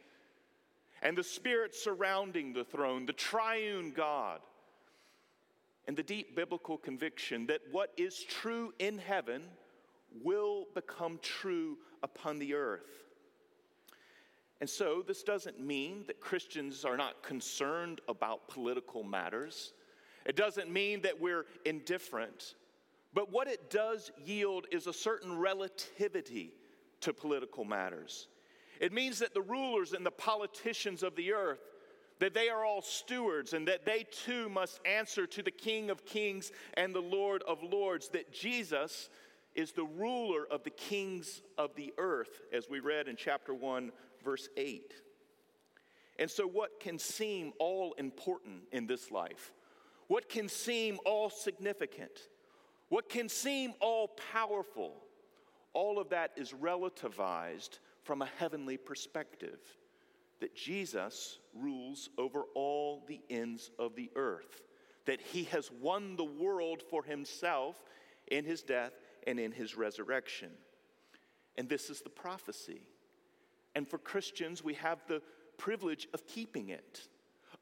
And 1.03 1.17
the 1.17 1.25
Spirit 1.25 1.75
surrounding 1.75 2.53
the 2.53 2.65
throne, 2.65 3.07
the 3.07 3.13
triune 3.13 3.93
God. 3.93 4.41
And 5.87 5.97
the 5.97 6.03
deep 6.03 6.37
biblical 6.37 6.77
conviction 6.77 7.47
that 7.47 7.61
what 7.71 7.93
is 7.97 8.23
true 8.23 8.73
in 8.79 8.99
heaven 8.99 9.43
will 10.23 10.67
become 10.75 11.19
true 11.23 11.79
upon 12.03 12.39
the 12.39 12.55
earth. 12.55 13.10
And 14.61 14.69
so, 14.69 15.03
this 15.07 15.23
doesn't 15.23 15.59
mean 15.59 16.05
that 16.07 16.21
Christians 16.21 16.85
are 16.85 16.97
not 16.97 17.23
concerned 17.23 18.01
about 18.09 18.49
political 18.49 19.03
matters. 19.03 19.73
It 20.27 20.37
doesn't 20.37 20.71
mean 20.71 21.01
that 21.03 21.19
we're 21.19 21.47
indifferent. 21.65 22.55
But 23.15 23.33
what 23.33 23.49
it 23.49 23.71
does 23.71 24.11
yield 24.25 24.67
is 24.71 24.87
a 24.87 24.93
certain 24.93 25.39
relativity 25.39 26.53
to 27.01 27.13
political 27.15 27.65
matters. 27.65 28.29
It 28.81 28.93
means 28.93 29.19
that 29.19 29.35
the 29.35 29.43
rulers 29.43 29.95
and 29.95 30.05
the 30.05 30.11
politicians 30.11 31.03
of 31.03 31.17
the 31.17 31.33
earth 31.33 31.61
that 32.21 32.35
they 32.35 32.49
are 32.51 32.65
all 32.65 32.83
stewards 32.83 33.55
and 33.55 33.67
that 33.67 33.85
they 33.85 34.05
too 34.11 34.49
must 34.51 34.79
answer 34.85 35.27
to 35.27 35.43
the 35.43 35.51
King 35.51 35.91
of 35.91 36.05
Kings 36.05 36.53
and 36.75 36.95
the 36.95 37.01
Lord 37.01 37.43
of 37.49 37.63
Lords, 37.63 38.11
that 38.11 38.33
Jesus 38.33 39.09
is 39.55 39.73
the 39.73 39.85
ruler 39.85 40.47
of 40.51 40.63
the 40.63 40.71
kings 40.71 41.43
of 41.59 41.75
the 41.75 41.93
earth, 41.99 42.43
as 42.53 42.69
we 42.69 42.79
read 42.79 43.09
in 43.09 43.17
chapter 43.17 43.53
1, 43.53 43.91
verse 44.23 44.49
8. 44.57 44.95
And 46.19 46.31
so, 46.31 46.47
what 46.47 46.81
can 46.81 46.99
seem 46.99 47.53
all 47.59 47.95
important 47.95 48.65
in 48.73 48.87
this 48.87 49.11
life, 49.11 49.53
what 50.07 50.29
can 50.29 50.49
seem 50.49 50.99
all 51.07 51.31
significant, 51.31 52.29
what 52.89 53.09
can 53.09 53.29
seem 53.29 53.73
all 53.81 54.09
powerful, 54.33 54.97
all 55.73 55.99
of 55.99 56.11
that 56.11 56.33
is 56.37 56.53
relativized 56.53 57.79
from 58.03 58.23
a 58.23 58.29
heavenly 58.39 58.77
perspective. 58.77 59.61
That 60.41 60.57
Jesus 60.57 61.39
rules 61.55 62.09
over 62.17 62.45
all 62.55 63.05
the 63.07 63.21
ends 63.29 63.71
of 63.79 63.95
the 63.95 64.11
earth, 64.17 64.63
that 65.05 65.21
he 65.21 65.45
has 65.45 65.71
won 65.71 66.17
the 66.17 66.25
world 66.25 66.83
for 66.89 67.05
himself 67.05 67.77
in 68.31 68.45
his 68.47 68.63
death 68.63 68.93
and 69.27 69.39
in 69.39 69.53
his 69.53 69.77
resurrection. 69.77 70.51
And 71.57 71.69
this 71.69 71.91
is 71.91 72.01
the 72.01 72.11
prophecy. 72.11 72.81
And 73.75 73.89
for 73.89 73.99
Christians, 73.99 74.65
we 74.65 74.75
have 74.75 74.99
the 75.07 75.23
privilege 75.59 76.09
of 76.15 76.27
keeping 76.27 76.71
it, 76.71 77.09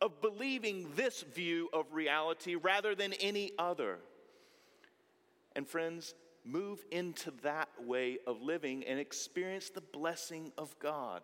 of 0.00 0.20
believing 0.20 0.88
this 0.96 1.22
view 1.22 1.68
of 1.72 1.92
reality 1.92 2.54
rather 2.54 2.94
than 2.94 3.12
any 3.14 3.52
other. 3.58 3.98
And 5.54 5.66
friends, 5.66 6.14
move 6.44 6.84
into 6.90 7.30
that 7.42 7.68
way 7.84 8.18
of 8.26 8.40
living 8.40 8.84
and 8.84 8.98
experience 8.98 9.70
the 9.70 9.80
blessing 9.80 10.52
of 10.56 10.78
God, 10.78 11.22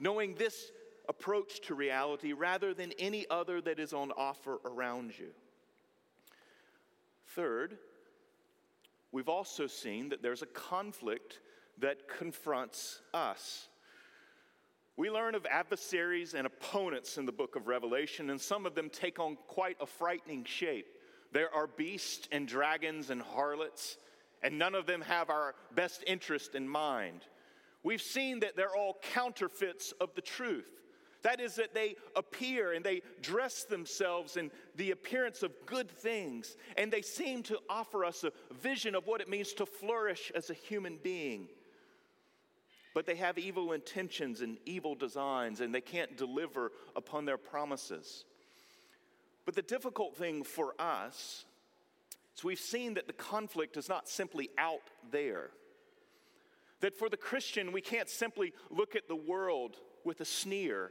knowing 0.00 0.34
this 0.34 0.70
approach 1.08 1.60
to 1.62 1.74
reality 1.74 2.32
rather 2.32 2.72
than 2.72 2.92
any 2.98 3.26
other 3.28 3.60
that 3.60 3.78
is 3.78 3.92
on 3.92 4.12
offer 4.16 4.60
around 4.64 5.18
you. 5.18 5.30
Third, 7.28 7.76
we've 9.10 9.28
also 9.28 9.66
seen 9.66 10.10
that 10.10 10.22
there's 10.22 10.42
a 10.42 10.46
conflict 10.46 11.40
that 11.78 12.08
confronts 12.08 13.00
us. 13.12 13.68
We 14.96 15.10
learn 15.10 15.34
of 15.34 15.46
adversaries 15.46 16.34
and 16.34 16.46
opponents 16.46 17.16
in 17.16 17.24
the 17.24 17.32
book 17.32 17.56
of 17.56 17.66
Revelation, 17.66 18.28
and 18.28 18.40
some 18.40 18.66
of 18.66 18.74
them 18.74 18.90
take 18.90 19.18
on 19.18 19.38
quite 19.46 19.78
a 19.80 19.86
frightening 19.86 20.44
shape. 20.44 20.86
There 21.32 21.52
are 21.54 21.66
beasts 21.66 22.28
and 22.30 22.46
dragons 22.46 23.08
and 23.08 23.22
harlots, 23.22 23.96
and 24.42 24.58
none 24.58 24.74
of 24.74 24.84
them 24.84 25.00
have 25.00 25.30
our 25.30 25.54
best 25.74 26.04
interest 26.06 26.54
in 26.54 26.68
mind. 26.68 27.22
We've 27.82 28.02
seen 28.02 28.40
that 28.40 28.54
they're 28.54 28.76
all 28.76 28.98
counterfeits 29.14 29.92
of 29.92 30.14
the 30.14 30.20
truth. 30.20 30.68
That 31.22 31.40
is, 31.40 31.54
that 31.54 31.72
they 31.72 31.96
appear 32.14 32.72
and 32.72 32.84
they 32.84 33.00
dress 33.22 33.64
themselves 33.64 34.36
in 34.36 34.50
the 34.76 34.90
appearance 34.90 35.42
of 35.42 35.52
good 35.64 35.90
things, 35.90 36.56
and 36.76 36.92
they 36.92 37.02
seem 37.02 37.42
to 37.44 37.58
offer 37.70 38.04
us 38.04 38.24
a 38.24 38.32
vision 38.54 38.94
of 38.94 39.06
what 39.06 39.22
it 39.22 39.28
means 39.28 39.54
to 39.54 39.64
flourish 39.64 40.30
as 40.34 40.50
a 40.50 40.54
human 40.54 40.98
being. 41.02 41.48
But 42.94 43.06
they 43.06 43.16
have 43.16 43.38
evil 43.38 43.72
intentions 43.72 44.40
and 44.40 44.58
evil 44.66 44.94
designs, 44.94 45.60
and 45.60 45.74
they 45.74 45.80
can't 45.80 46.16
deliver 46.16 46.72
upon 46.94 47.24
their 47.24 47.38
promises. 47.38 48.24
But 49.44 49.54
the 49.54 49.62
difficult 49.62 50.16
thing 50.16 50.44
for 50.44 50.74
us 50.78 51.44
is 52.36 52.44
we've 52.44 52.58
seen 52.58 52.94
that 52.94 53.06
the 53.06 53.12
conflict 53.12 53.76
is 53.76 53.88
not 53.88 54.08
simply 54.08 54.50
out 54.58 54.82
there. 55.10 55.50
That 56.80 56.96
for 56.98 57.08
the 57.08 57.16
Christian, 57.16 57.72
we 57.72 57.80
can't 57.80 58.08
simply 58.08 58.52
look 58.70 58.94
at 58.96 59.08
the 59.08 59.16
world 59.16 59.76
with 60.04 60.20
a 60.20 60.24
sneer 60.24 60.90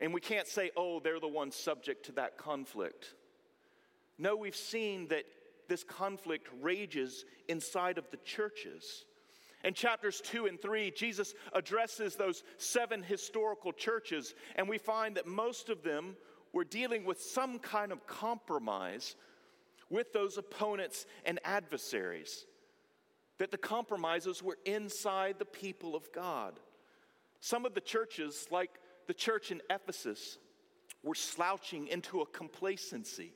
and 0.00 0.14
we 0.14 0.20
can't 0.20 0.46
say, 0.46 0.70
oh, 0.76 1.00
they're 1.00 1.20
the 1.20 1.28
ones 1.28 1.56
subject 1.56 2.06
to 2.06 2.12
that 2.12 2.38
conflict. 2.38 3.14
No, 4.16 4.36
we've 4.36 4.56
seen 4.56 5.08
that 5.08 5.24
this 5.68 5.84
conflict 5.84 6.48
rages 6.60 7.24
inside 7.48 7.98
of 7.98 8.10
the 8.10 8.16
churches. 8.18 9.04
In 9.64 9.74
chapters 9.74 10.20
2 10.20 10.46
and 10.46 10.60
3, 10.60 10.92
Jesus 10.92 11.34
addresses 11.52 12.14
those 12.14 12.44
seven 12.58 13.02
historical 13.02 13.72
churches, 13.72 14.34
and 14.56 14.68
we 14.68 14.78
find 14.78 15.16
that 15.16 15.26
most 15.26 15.68
of 15.68 15.82
them 15.82 16.16
were 16.52 16.64
dealing 16.64 17.04
with 17.04 17.20
some 17.20 17.58
kind 17.58 17.90
of 17.90 18.06
compromise 18.06 19.16
with 19.90 20.12
those 20.12 20.38
opponents 20.38 21.06
and 21.24 21.40
adversaries. 21.44 22.46
That 23.38 23.50
the 23.50 23.58
compromises 23.58 24.42
were 24.42 24.58
inside 24.64 25.36
the 25.38 25.44
people 25.44 25.96
of 25.96 26.10
God. 26.12 26.58
Some 27.40 27.66
of 27.66 27.74
the 27.74 27.80
churches, 27.80 28.46
like 28.50 28.70
the 29.06 29.14
church 29.14 29.50
in 29.50 29.60
Ephesus 29.70 30.38
were 31.02 31.14
slouching 31.14 31.88
into 31.88 32.20
a 32.20 32.26
complacency. 32.26 33.32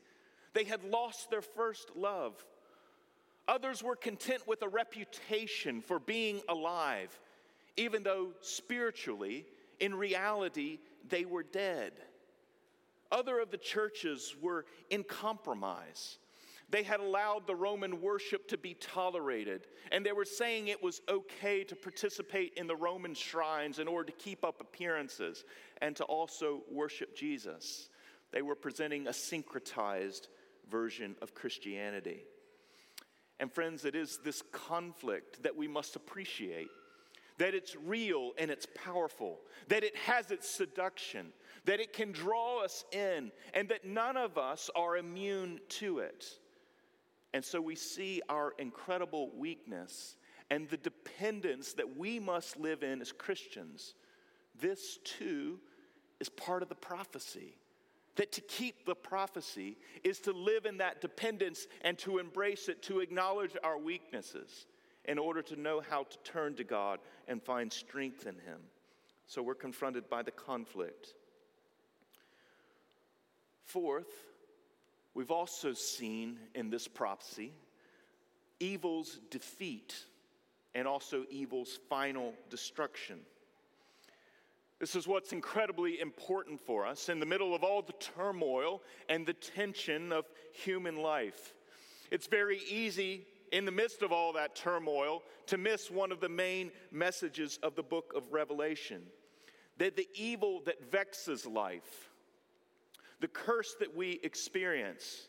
They 0.55 0.65
had 0.65 0.85
lost 0.85 1.31
their 1.31 1.43
first 1.43 1.97
love. 1.97 2.45
Others 3.53 3.83
were 3.83 3.97
content 3.97 4.49
with 4.49 4.63
a 4.63 4.69
reputation 4.69 5.83
for 5.83 5.99
being 5.99 6.41
alive, 6.49 7.21
even 7.77 8.03
though 8.03 8.29
spiritually, 8.41 9.45
in 9.79 9.95
reality, 9.95 10.79
they 11.11 11.27
were 11.27 11.43
dead. 11.43 11.93
Other 13.11 13.41
of 13.41 13.51
the 13.51 13.59
churches 13.59 14.35
were 14.41 14.65
in 14.89 15.05
compromise. 15.05 16.17
They 16.71 16.83
had 16.83 17.01
allowed 17.01 17.47
the 17.47 17.55
Roman 17.55 18.01
worship 18.01 18.49
to 18.49 18.57
be 18.57 18.73
tolerated, 18.73 19.67
and 19.91 20.07
they 20.07 20.13
were 20.13 20.25
saying 20.25 20.69
it 20.69 20.83
was 20.83 21.03
okay 21.07 21.63
to 21.65 21.77
participate 21.77 22.55
in 22.57 22.67
the 22.67 22.75
Roman 22.75 23.13
shrines 23.13 23.79
in 23.79 23.87
order 23.87 24.11
to 24.11 24.17
keep 24.17 24.47
up 24.47 24.63
appearances 24.63 25.45
and 25.83 25.95
to 25.97 26.05
also 26.05 26.63
worship 26.71 27.15
Jesus. 27.15 27.91
They 28.31 28.41
were 28.41 28.55
presenting 28.55 29.09
a 29.09 29.11
syncretized 29.11 30.29
version 30.71 31.17
of 31.21 31.35
Christianity. 31.35 32.25
And, 33.43 33.53
friends, 33.53 33.85
it 33.85 33.97
is 33.97 34.21
this 34.23 34.41
conflict 34.53 35.43
that 35.43 35.57
we 35.57 35.67
must 35.67 35.97
appreciate 35.97 36.69
that 37.39 37.57
it's 37.57 37.75
real 37.75 38.31
and 38.39 38.53
it's 38.53 38.69
powerful, 38.73 39.41
that 39.67 39.83
it 39.83 39.97
has 39.97 40.31
its 40.31 40.49
seduction, 40.49 41.33
that 41.65 41.81
it 41.81 41.93
can 41.93 42.13
draw 42.13 42.63
us 42.63 42.85
in, 42.93 43.33
and 43.53 43.69
that 43.69 43.85
none 43.85 44.17
of 44.17 44.39
us 44.39 44.71
are 44.77 44.97
immune 44.97 45.59
to 45.71 45.99
it. 45.99 46.25
And 47.35 47.45
so 47.45 47.61
we 47.61 47.75
see 47.75 48.23
our 48.29 48.53
incredible 48.61 49.33
weakness 49.37 50.15
and 50.49 50.69
the 50.69 50.77
dependence 50.77 51.73
that 51.73 51.97
we 51.97 52.21
must 52.21 52.61
live 52.61 52.85
in 52.85 53.01
as 53.01 53.11
Christians. 53.11 53.95
This 54.61 55.01
too 55.03 55.59
is 56.21 56.29
part 56.29 56.63
of 56.63 56.69
the 56.69 56.77
prophecy. 56.77 57.57
That 58.17 58.33
to 58.33 58.41
keep 58.43 58.85
the 58.85 58.95
prophecy 58.95 59.79
is 60.05 60.21
to 60.21 60.33
live 60.33 60.67
in 60.67 60.79
that 60.79 61.01
dependence 61.01 61.67
and 61.81 61.99
to 61.99 62.19
embrace 62.19 62.69
it, 62.69 62.83
to 62.85 63.01
acknowledge 63.01 63.57
our 63.65 63.79
weaknesses 63.79 64.67
in 65.07 65.19
order 65.19 65.43
to 65.43 65.57
know 65.57 65.81
how 65.81 66.05
to 66.05 66.19
turn 66.19 66.55
to 66.57 66.65
God 66.65 67.01
and 67.27 67.43
find 67.43 67.73
strength 67.73 68.27
in 68.27 68.35
Him. 68.35 68.61
So 69.27 69.43
we're 69.43 69.55
confronted 69.55 70.11
by 70.11 70.23
the 70.23 70.31
conflict. 70.31 71.15
Fourth, 73.65 74.13
We've 75.15 75.31
also 75.31 75.75
seen 75.75 76.39
in 76.55 76.71
this 76.71 76.89
prophecy 76.89 77.53
evil's 78.61 79.19
defeat 79.31 79.95
and 80.75 80.87
also 80.87 81.25
evil's 81.31 81.81
final 81.89 82.33
destruction. 82.49 83.19
This 84.83 84.97
is 84.97 85.07
what's 85.07 85.33
incredibly 85.33 86.01
important 86.01 86.61
for 86.61 86.85
us 86.85 87.09
in 87.09 87.21
the 87.21 87.25
middle 87.25 87.55
of 87.55 87.63
all 87.63 87.83
the 87.83 87.93
turmoil 87.93 88.83
and 89.09 89.25
the 89.25 89.33
tension 89.33 90.11
of 90.11 90.25
human 90.53 90.97
life. 90.97 91.55
It's 92.11 92.27
very 92.27 92.59
easy 92.69 93.25
in 93.53 93.65
the 93.65 93.71
midst 93.71 94.03
of 94.03 94.11
all 94.11 94.33
that 94.33 94.57
turmoil 94.57 95.23
to 95.47 95.57
miss 95.57 95.89
one 95.89 96.11
of 96.11 96.19
the 96.19 96.29
main 96.29 96.73
messages 96.91 97.61
of 97.63 97.77
the 97.77 97.85
book 97.85 98.13
of 98.17 98.33
Revelation 98.33 99.03
that 99.79 99.95
the 99.95 100.09
evil 100.17 100.63
that 100.67 100.91
vexes 100.91 101.47
life, 101.47 102.11
the 103.21 103.29
curse 103.29 103.77
that 103.79 103.95
we 103.95 104.19
experience, 104.25 105.29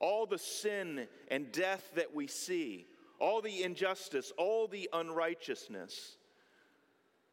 all 0.00 0.26
the 0.26 0.36
sin 0.36 1.06
and 1.28 1.52
death 1.52 1.92
that 1.94 2.12
we 2.12 2.26
see, 2.26 2.86
all 3.20 3.40
the 3.40 3.62
injustice, 3.62 4.32
all 4.36 4.66
the 4.66 4.90
unrighteousness, 4.92 6.16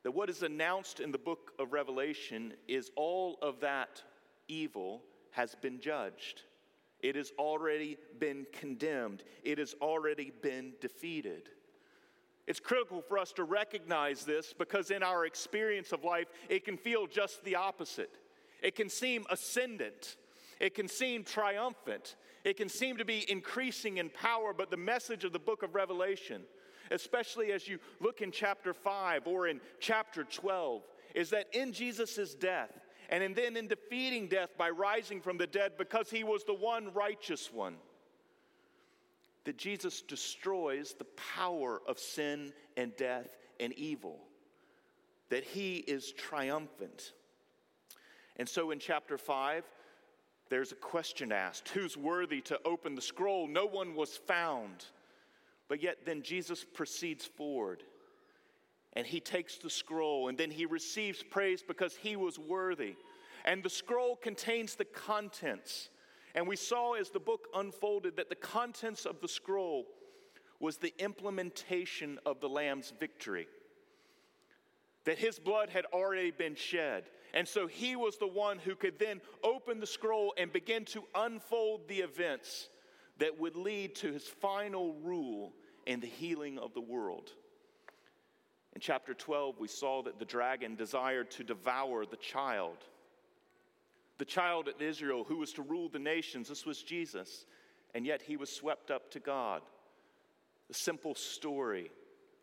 that 0.03 0.12
what 0.12 0.29
is 0.29 0.43
announced 0.43 1.00
in 1.00 1.12
the 1.12 1.17
book 1.17 1.53
of 1.60 1.74
Revelation 1.74 2.53
is 2.67 2.91
all 2.95 3.38
of 3.41 3.62
that 3.62 4.01
evil 4.48 5.01
has 5.31 5.55
been 5.55 5.79
judged. 5.79 6.43
It 7.00 7.15
has 7.15 7.31
already 7.38 7.98
been 8.19 8.45
condemned. 8.51 9.24
It 9.43 9.57
has 9.57 9.75
already 9.81 10.31
been 10.41 10.74
defeated. 10.79 11.50
It's 12.45 12.60
critical 12.60 13.01
for 13.01 13.17
us 13.17 13.31
to 13.33 13.43
recognize 13.43 14.25
this 14.25 14.53
because 14.53 14.91
in 14.91 15.01
our 15.01 15.25
experience 15.25 15.91
of 15.91 16.03
life, 16.03 16.27
it 16.50 16.65
can 16.65 16.77
feel 16.77 17.07
just 17.07 17.43
the 17.43 17.55
opposite. 17.55 18.17
It 18.62 18.75
can 18.75 18.89
seem 18.89 19.25
ascendant, 19.29 20.15
it 20.60 20.74
can 20.74 20.88
seem 20.88 21.24
triumphant, 21.25 22.15
it 22.45 22.55
can 22.55 22.69
seem 22.69 22.98
to 22.98 23.05
be 23.05 23.29
increasing 23.29 23.98
in 23.98 24.10
power, 24.10 24.53
but 24.53 24.72
the 24.72 24.77
message 24.77 25.25
of 25.25 25.33
the 25.33 25.39
book 25.39 25.63
of 25.63 25.75
Revelation, 25.75 26.43
especially 26.92 27.52
as 27.52 27.68
you 27.68 27.80
look 28.00 28.22
in 28.22 28.32
chapter 28.32 28.74
5 28.74 29.28
or 29.28 29.48
in 29.48 29.60
chapter 29.80 30.24
12, 30.24 30.84
is 31.16 31.30
that 31.30 31.48
in 31.54 31.74
Jesus' 31.74 32.34
death, 32.34 32.72
and 33.10 33.36
then 33.36 33.58
in 33.58 33.68
defeating 33.68 34.28
death 34.28 34.50
by 34.58 34.70
rising 34.70 35.22
from 35.22 35.38
the 35.38 35.48
dead 35.48 35.74
because 35.78 36.10
he 36.10 36.24
was 36.24 36.44
the 36.44 36.54
one 36.54 36.94
righteous 36.94 37.52
one. 37.52 37.75
That 39.44 39.58
Jesus 39.58 40.02
destroys 40.02 40.94
the 40.94 41.06
power 41.36 41.82
of 41.86 42.00
sin 42.00 42.54
and 42.78 42.96
death 42.96 43.36
and 43.60 43.74
evil. 43.74 44.20
That 45.30 45.44
he 45.44 45.78
is 45.78 46.13
triumphant. 46.13 47.12
And 48.38 48.48
so 48.48 48.72
in 48.72 48.80
chapter 48.80 49.18
5, 49.18 49.63
there's 50.50 50.72
a 50.72 50.75
question 50.75 51.32
asked 51.32 51.70
Who's 51.70 51.98
worthy 51.98 52.42
to 52.42 52.60
open 52.66 52.96
the 52.96 53.02
scroll? 53.02 53.48
No 53.48 53.66
one 53.66 53.96
was 53.96 54.16
found. 54.16 54.86
But 55.74 55.82
yet, 55.82 56.06
then 56.06 56.22
Jesus 56.22 56.63
proceeds 56.63 57.25
forward 57.25 57.82
and 58.96 59.08
he 59.08 59.20
takes 59.20 59.58
the 59.58 59.72
scroll 59.72 60.27
and 60.27 60.38
then 60.38 60.51
he 60.51 60.68
receives 60.68 61.24
praise 61.24 61.63
because 61.68 61.96
he 61.96 62.15
was 62.15 62.38
worthy. 62.38 62.96
And 63.44 63.63
the 63.63 63.72
scroll 63.72 64.15
contains 64.15 64.75
the 64.75 64.86
contents. 64.86 65.89
And 66.36 66.48
we 66.48 66.58
saw 66.58 66.94
as 66.94 67.10
the 67.10 67.20
book 67.20 67.48
unfolded 67.56 68.18
that 68.18 68.30
the 68.30 68.36
contents 68.36 69.08
of 69.08 69.20
the 69.20 69.27
scroll 69.27 69.88
was 70.60 70.77
the 70.77 70.94
implementation 71.00 72.20
of 72.24 72.39
the 72.39 72.50
Lamb's 72.50 72.94
victory. 73.00 73.48
That 75.06 75.18
his 75.18 75.39
blood 75.39 75.72
had 75.72 75.86
already 75.86 76.30
been 76.30 76.53
shed. 76.53 77.06
And 77.34 77.48
so 77.48 77.65
he 77.65 77.96
was 77.96 78.18
the 78.18 78.27
one 78.27 78.60
who 78.60 78.75
could 78.75 79.00
then 79.00 79.22
open 79.44 79.80
the 79.80 79.88
scroll 79.88 80.36
and 80.38 80.53
begin 80.53 80.86
to 80.86 81.01
unfold 81.15 81.88
the 81.88 82.01
events 82.01 82.70
that 83.18 83.39
would 83.39 83.56
lead 83.56 83.96
to 83.96 84.12
his 84.12 84.27
final 84.27 84.94
rule 85.03 85.53
in 85.86 86.00
the 86.00 86.08
healing 86.08 86.58
of 86.58 86.74
the 86.74 86.82
world. 86.82 87.32
In 88.74 88.82
chapter 88.82 89.13
12, 89.13 89.60
we 89.60 89.68
saw 89.68 90.02
that 90.04 90.20
the 90.20 90.25
dragon 90.25 90.75
desired 90.75 91.30
to 91.32 91.44
devour 91.44 92.06
the 92.06 92.18
child. 92.18 92.78
The 94.18 94.25
child 94.25 94.68
in 94.68 94.86
Israel 94.86 95.24
who 95.24 95.38
was 95.38 95.54
to 95.54 95.62
rule 95.62 95.90
the 95.90 96.00
nations, 96.00 96.50
this 96.50 96.66
was 96.66 96.82
Jesus, 96.82 97.46
and 97.94 98.06
yet 98.06 98.22
he 98.22 98.38
was 98.38 98.50
swept 98.50 98.90
up 98.90 99.12
to 99.12 99.20
God. 99.20 99.62
The 100.68 100.74
simple 100.74 101.13
story 101.13 101.92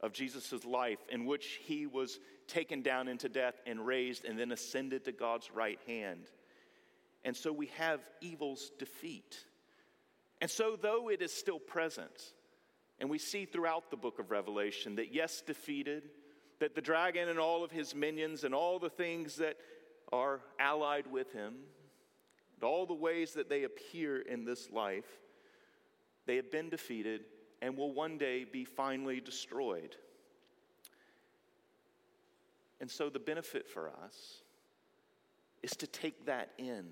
of 0.01 0.13
Jesus' 0.13 0.65
life 0.65 0.99
in 1.11 1.27
which 1.27 1.61
he 1.65 1.87
was 1.87 2.21
taken 2.47 2.83
down 2.83 3.09
into 3.09 3.29
death 3.29 3.55
and 3.67 3.85
raised 3.85 4.25
and 4.25 4.39
then 4.39 4.53
ascended 4.53 5.05
to 5.05 5.13
God's 5.13 5.50
right 5.53 5.79
hand. 5.87 6.25
And 7.25 7.37
so 7.37 7.53
we 7.53 7.67
have 7.79 8.00
evil's 8.21 8.71
defeat. 8.79 9.39
And 10.41 10.50
so, 10.50 10.76
though 10.81 11.11
it 11.11 11.21
is 11.21 11.33
still 11.33 11.59
present, 11.59 12.33
and 13.00 13.08
we 13.08 13.19
see 13.19 13.47
throughout 13.47 13.91
the 13.91 13.97
book 13.97 14.19
of 14.19 14.30
Revelation 14.30 14.97
that, 14.97 15.13
yes, 15.13 15.41
defeated, 15.41 16.10
that 16.58 16.75
the 16.75 16.82
dragon 16.82 17.28
and 17.28 17.39
all 17.39 17.65
of 17.65 17.71
his 17.71 17.95
minions 17.95 18.45
and 18.45 18.54
all 18.54 18.78
the 18.78 18.91
things 18.91 19.36
that 19.36 19.56
are 20.13 20.41
allied 20.58 21.06
with 21.06 21.32
him, 21.32 21.54
and 22.54 22.65
all 22.65 22.84
the 22.84 22.95
ways 22.95 23.32
that 23.32 23.49
they 23.49 23.65
appear 23.65 24.21
in 24.21 24.45
this 24.45 24.71
life, 24.71 25.06
they 26.26 26.36
have 26.36 26.52
been 26.52 26.69
defeated 26.69 27.23
and 27.63 27.76
will 27.76 27.93
one 27.93 28.19
day 28.19 28.45
be 28.45 28.65
finally 28.65 29.21
destroyed. 29.21 29.97
And 32.80 32.91
so 32.91 33.08
the 33.08 33.19
benefit 33.19 33.69
for 33.69 33.89
us 33.89 34.43
is 35.63 35.73
to 35.73 35.86
take 35.86 36.26
that 36.26 36.50
in. 36.58 36.86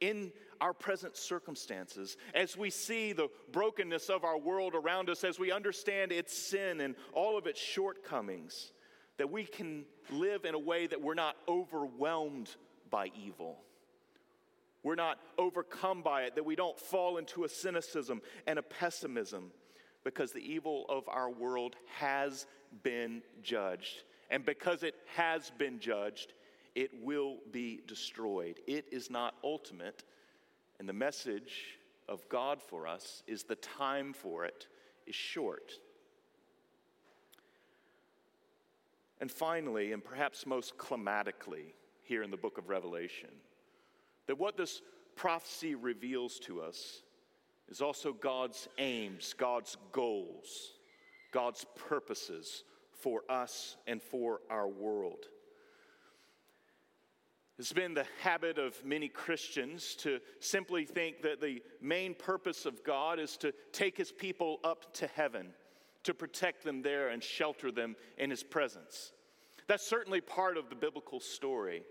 In 0.00 0.32
our 0.60 0.72
present 0.72 1.16
circumstances, 1.16 2.16
as 2.34 2.56
we 2.56 2.70
see 2.70 3.12
the 3.12 3.28
brokenness 3.52 4.08
of 4.08 4.24
our 4.24 4.38
world 4.38 4.74
around 4.74 5.08
us, 5.10 5.24
as 5.24 5.38
we 5.38 5.52
understand 5.52 6.12
its 6.12 6.36
sin 6.36 6.80
and 6.80 6.94
all 7.12 7.38
of 7.38 7.46
its 7.46 7.60
shortcomings, 7.60 8.72
that 9.18 9.30
we 9.30 9.44
can 9.44 9.84
live 10.10 10.44
in 10.44 10.54
a 10.54 10.58
way 10.58 10.86
that 10.86 11.00
we're 11.00 11.14
not 11.14 11.36
overwhelmed 11.48 12.54
by 12.90 13.10
evil. 13.14 13.58
We're 14.82 14.94
not 14.94 15.18
overcome 15.38 16.02
by 16.02 16.22
it, 16.22 16.34
that 16.36 16.44
we 16.44 16.56
don't 16.56 16.78
fall 16.78 17.16
into 17.16 17.44
a 17.44 17.48
cynicism 17.48 18.22
and 18.46 18.58
a 18.58 18.62
pessimism, 18.62 19.50
because 20.04 20.32
the 20.32 20.40
evil 20.40 20.84
of 20.88 21.08
our 21.08 21.30
world 21.30 21.74
has 21.98 22.46
been 22.82 23.22
judged. 23.42 24.04
And 24.30 24.44
because 24.44 24.82
it 24.82 24.94
has 25.16 25.50
been 25.58 25.80
judged, 25.80 26.32
it 26.76 26.90
will 27.02 27.38
be 27.50 27.80
destroyed. 27.88 28.60
It 28.66 28.84
is 28.92 29.10
not 29.10 29.34
ultimate. 29.42 30.04
And 30.78 30.86
the 30.86 30.92
message 30.92 31.78
of 32.06 32.28
God 32.28 32.62
for 32.62 32.86
us 32.86 33.22
is 33.26 33.42
the 33.42 33.56
time 33.56 34.12
for 34.12 34.44
it 34.44 34.68
is 35.06 35.14
short. 35.14 35.72
And 39.22 39.30
finally, 39.30 39.92
and 39.92 40.04
perhaps 40.04 40.46
most 40.46 40.76
climatically 40.76 41.74
here 42.02 42.22
in 42.22 42.30
the 42.30 42.36
book 42.36 42.58
of 42.58 42.68
Revelation, 42.68 43.30
that 44.26 44.38
what 44.38 44.58
this 44.58 44.82
prophecy 45.16 45.74
reveals 45.74 46.38
to 46.40 46.60
us 46.60 47.02
is 47.70 47.80
also 47.80 48.12
God's 48.12 48.68
aims, 48.76 49.34
God's 49.38 49.78
goals, 49.92 50.74
God's 51.32 51.64
purposes 51.74 52.64
for 52.92 53.22
us 53.30 53.78
and 53.86 54.02
for 54.02 54.40
our 54.50 54.68
world. 54.68 55.26
It's 57.58 57.72
been 57.72 57.94
the 57.94 58.06
habit 58.20 58.58
of 58.58 58.84
many 58.84 59.08
Christians 59.08 59.94
to 60.00 60.20
simply 60.40 60.84
think 60.84 61.22
that 61.22 61.40
the 61.40 61.62
main 61.80 62.14
purpose 62.14 62.66
of 62.66 62.84
God 62.84 63.18
is 63.18 63.38
to 63.38 63.54
take 63.72 63.96
his 63.96 64.12
people 64.12 64.60
up 64.62 64.92
to 64.94 65.06
heaven 65.06 65.48
to 66.02 66.12
protect 66.12 66.64
them 66.64 66.82
there 66.82 67.08
and 67.08 67.22
shelter 67.22 67.72
them 67.72 67.96
in 68.18 68.30
his 68.30 68.42
presence. 68.42 69.12
That's 69.68 69.86
certainly 69.86 70.20
part 70.20 70.56
of 70.56 70.68
the 70.68 70.76
biblical 70.76 71.18
story. 71.18 71.82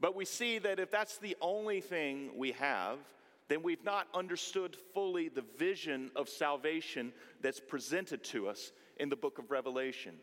But 0.00 0.16
we 0.16 0.24
see 0.24 0.58
that 0.58 0.80
if 0.80 0.90
that's 0.90 1.18
the 1.18 1.36
only 1.40 1.80
thing 1.80 2.30
we 2.36 2.52
have, 2.52 2.98
then 3.48 3.62
we've 3.62 3.84
not 3.84 4.08
understood 4.14 4.76
fully 4.94 5.28
the 5.28 5.44
vision 5.58 6.10
of 6.16 6.28
salvation 6.28 7.12
that's 7.40 7.60
presented 7.60 8.24
to 8.24 8.48
us 8.48 8.72
in 8.96 9.10
the 9.10 9.16
book 9.16 9.38
of 9.38 9.50
Revelation. 9.50 10.14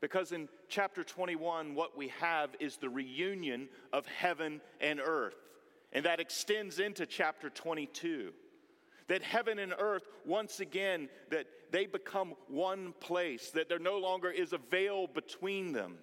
Because 0.00 0.32
in 0.32 0.48
chapter 0.68 1.02
21, 1.02 1.74
what 1.74 1.96
we 1.96 2.08
have 2.20 2.50
is 2.60 2.76
the 2.76 2.88
reunion 2.88 3.68
of 3.92 4.06
heaven 4.06 4.60
and 4.80 5.00
earth. 5.00 5.36
And 5.92 6.04
that 6.04 6.20
extends 6.20 6.78
into 6.78 7.06
chapter 7.06 7.50
22 7.50 8.32
that 9.08 9.22
heaven 9.22 9.60
and 9.60 9.72
earth 9.78 10.02
once 10.24 10.58
again 10.58 11.08
that 11.30 11.46
they 11.70 11.86
become 11.86 12.34
one 12.48 12.92
place 12.98 13.50
that 13.52 13.68
there 13.68 13.78
no 13.78 13.98
longer 13.98 14.30
is 14.30 14.52
a 14.52 14.58
veil 14.58 15.06
between 15.06 15.72
them. 15.72 15.94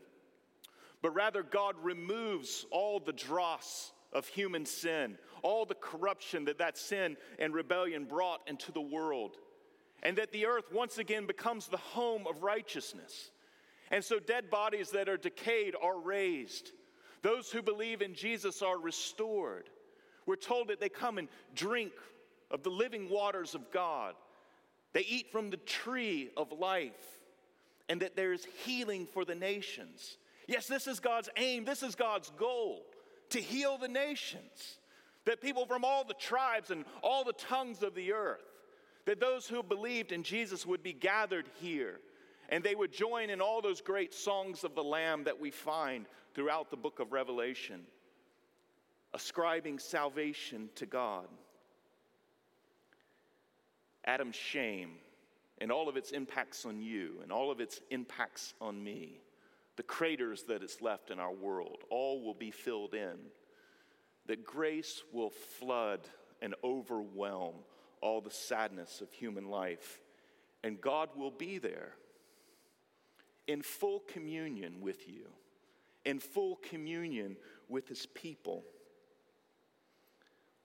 But 1.02 1.14
rather 1.14 1.44
god 1.44 1.76
removes 1.84 2.66
all 2.72 3.02
the 3.02 3.12
dross 3.12 3.92
of 4.14 4.26
human 4.28 4.66
sin 4.66 5.18
all 5.44 5.66
the 5.66 5.76
corruption 5.76 6.46
that 6.46 6.58
that 6.58 6.78
sin 6.78 7.18
and 7.38 7.54
rebellion 7.54 8.06
brought 8.06 8.42
into 8.48 8.72
the 8.72 8.82
world. 8.82 9.36
And 10.02 10.18
that 10.18 10.32
the 10.32 10.48
earth 10.48 10.66
once 10.74 10.98
again 10.98 11.28
becomes 11.28 11.68
the 11.68 11.78
home 11.78 12.26
of 12.28 12.42
righteousness 12.42 13.30
and 13.94 14.04
so 14.04 14.20
dead 14.20 14.50
bodies 14.50 14.90
that 14.90 15.08
are 15.08 15.18
decayed 15.18 15.76
are 15.82 16.00
raised 16.00 16.72
those 17.22 17.50
who 17.50 17.62
believe 17.62 18.02
in 18.02 18.14
jesus 18.14 18.62
are 18.62 18.78
restored 18.78 19.70
we're 20.26 20.36
told 20.36 20.70
that 20.70 20.80
they 20.80 20.90
come 20.90 21.18
and 21.18 21.28
drink 21.56 21.94
of 22.54 22.64
the 22.64 22.70
living 22.70 23.10
waters 23.10 23.56
of 23.56 23.72
God. 23.72 24.14
They 24.94 25.02
eat 25.02 25.32
from 25.32 25.50
the 25.50 25.58
tree 25.58 26.30
of 26.38 26.52
life, 26.52 27.20
and 27.90 28.02
that 28.02 28.16
there's 28.16 28.46
healing 28.64 29.08
for 29.08 29.26
the 29.26 29.36
nations. 29.36 30.18
Yes, 30.48 30.68
this 30.68 30.88
is 30.88 31.00
God's 31.00 31.30
aim, 31.36 31.66
this 31.66 31.84
is 31.84 31.96
God's 31.96 32.32
goal 32.38 32.84
to 33.30 33.42
heal 33.42 33.78
the 33.78 33.88
nations. 33.88 34.78
That 35.26 35.42
people 35.42 35.66
from 35.66 35.86
all 35.86 36.04
the 36.04 36.14
tribes 36.14 36.70
and 36.70 36.86
all 37.02 37.24
the 37.24 37.34
tongues 37.34 37.82
of 37.82 37.96
the 37.96 38.12
earth 38.12 38.44
that 39.06 39.20
those 39.20 39.48
who 39.48 39.62
believed 39.64 40.12
in 40.12 40.24
Jesus 40.24 40.66
would 40.66 40.84
be 40.84 40.94
gathered 40.94 41.46
here 41.60 42.00
and 42.54 42.64
they 42.64 42.76
would 42.76 42.92
join 42.92 43.32
in 43.32 43.42
all 43.42 43.64
those 43.64 43.82
great 43.82 44.14
songs 44.14 44.64
of 44.64 44.76
the 44.76 44.84
Lamb 44.84 45.24
that 45.24 45.40
we 45.40 45.50
find 45.50 46.06
throughout 46.36 46.70
the 46.70 46.78
book 46.78 47.00
of 47.00 47.12
Revelation, 47.12 47.82
ascribing 49.16 49.80
salvation 49.80 50.70
to 50.76 50.86
God. 50.86 51.26
Adam's 54.06 54.36
shame 54.36 54.92
and 55.62 55.72
all 55.72 55.90
of 55.90 55.98
its 55.98 56.12
impacts 56.12 56.64
on 56.64 56.80
you 56.80 57.16
and 57.24 57.32
all 57.32 57.50
of 57.50 57.60
its 57.60 57.82
impacts 57.90 58.54
on 58.62 58.84
me, 58.84 59.20
the 59.76 59.82
craters 59.82 60.44
that 60.44 60.62
it's 60.62 60.80
left 60.80 61.10
in 61.10 61.20
our 61.20 61.34
world, 61.34 61.80
all 61.90 62.22
will 62.22 62.36
be 62.36 62.52
filled 62.52 62.94
in. 62.94 63.18
That 64.28 64.46
grace 64.46 65.02
will 65.12 65.32
flood 65.32 66.02
and 66.40 66.54
overwhelm 66.64 67.56
all 68.00 68.22
the 68.22 68.30
sadness 68.30 69.02
of 69.02 69.12
human 69.12 69.50
life, 69.50 70.00
and 70.64 70.80
God 70.80 71.10
will 71.16 71.32
be 71.32 71.58
there 71.58 71.94
in 73.48 73.62
full 73.62 74.00
communion 74.08 74.82
with 74.82 75.08
you, 75.08 75.28
in 76.06 76.20
full 76.20 76.58
communion 76.58 77.36
with 77.70 77.88
his 77.88 78.06
people. 78.06 78.64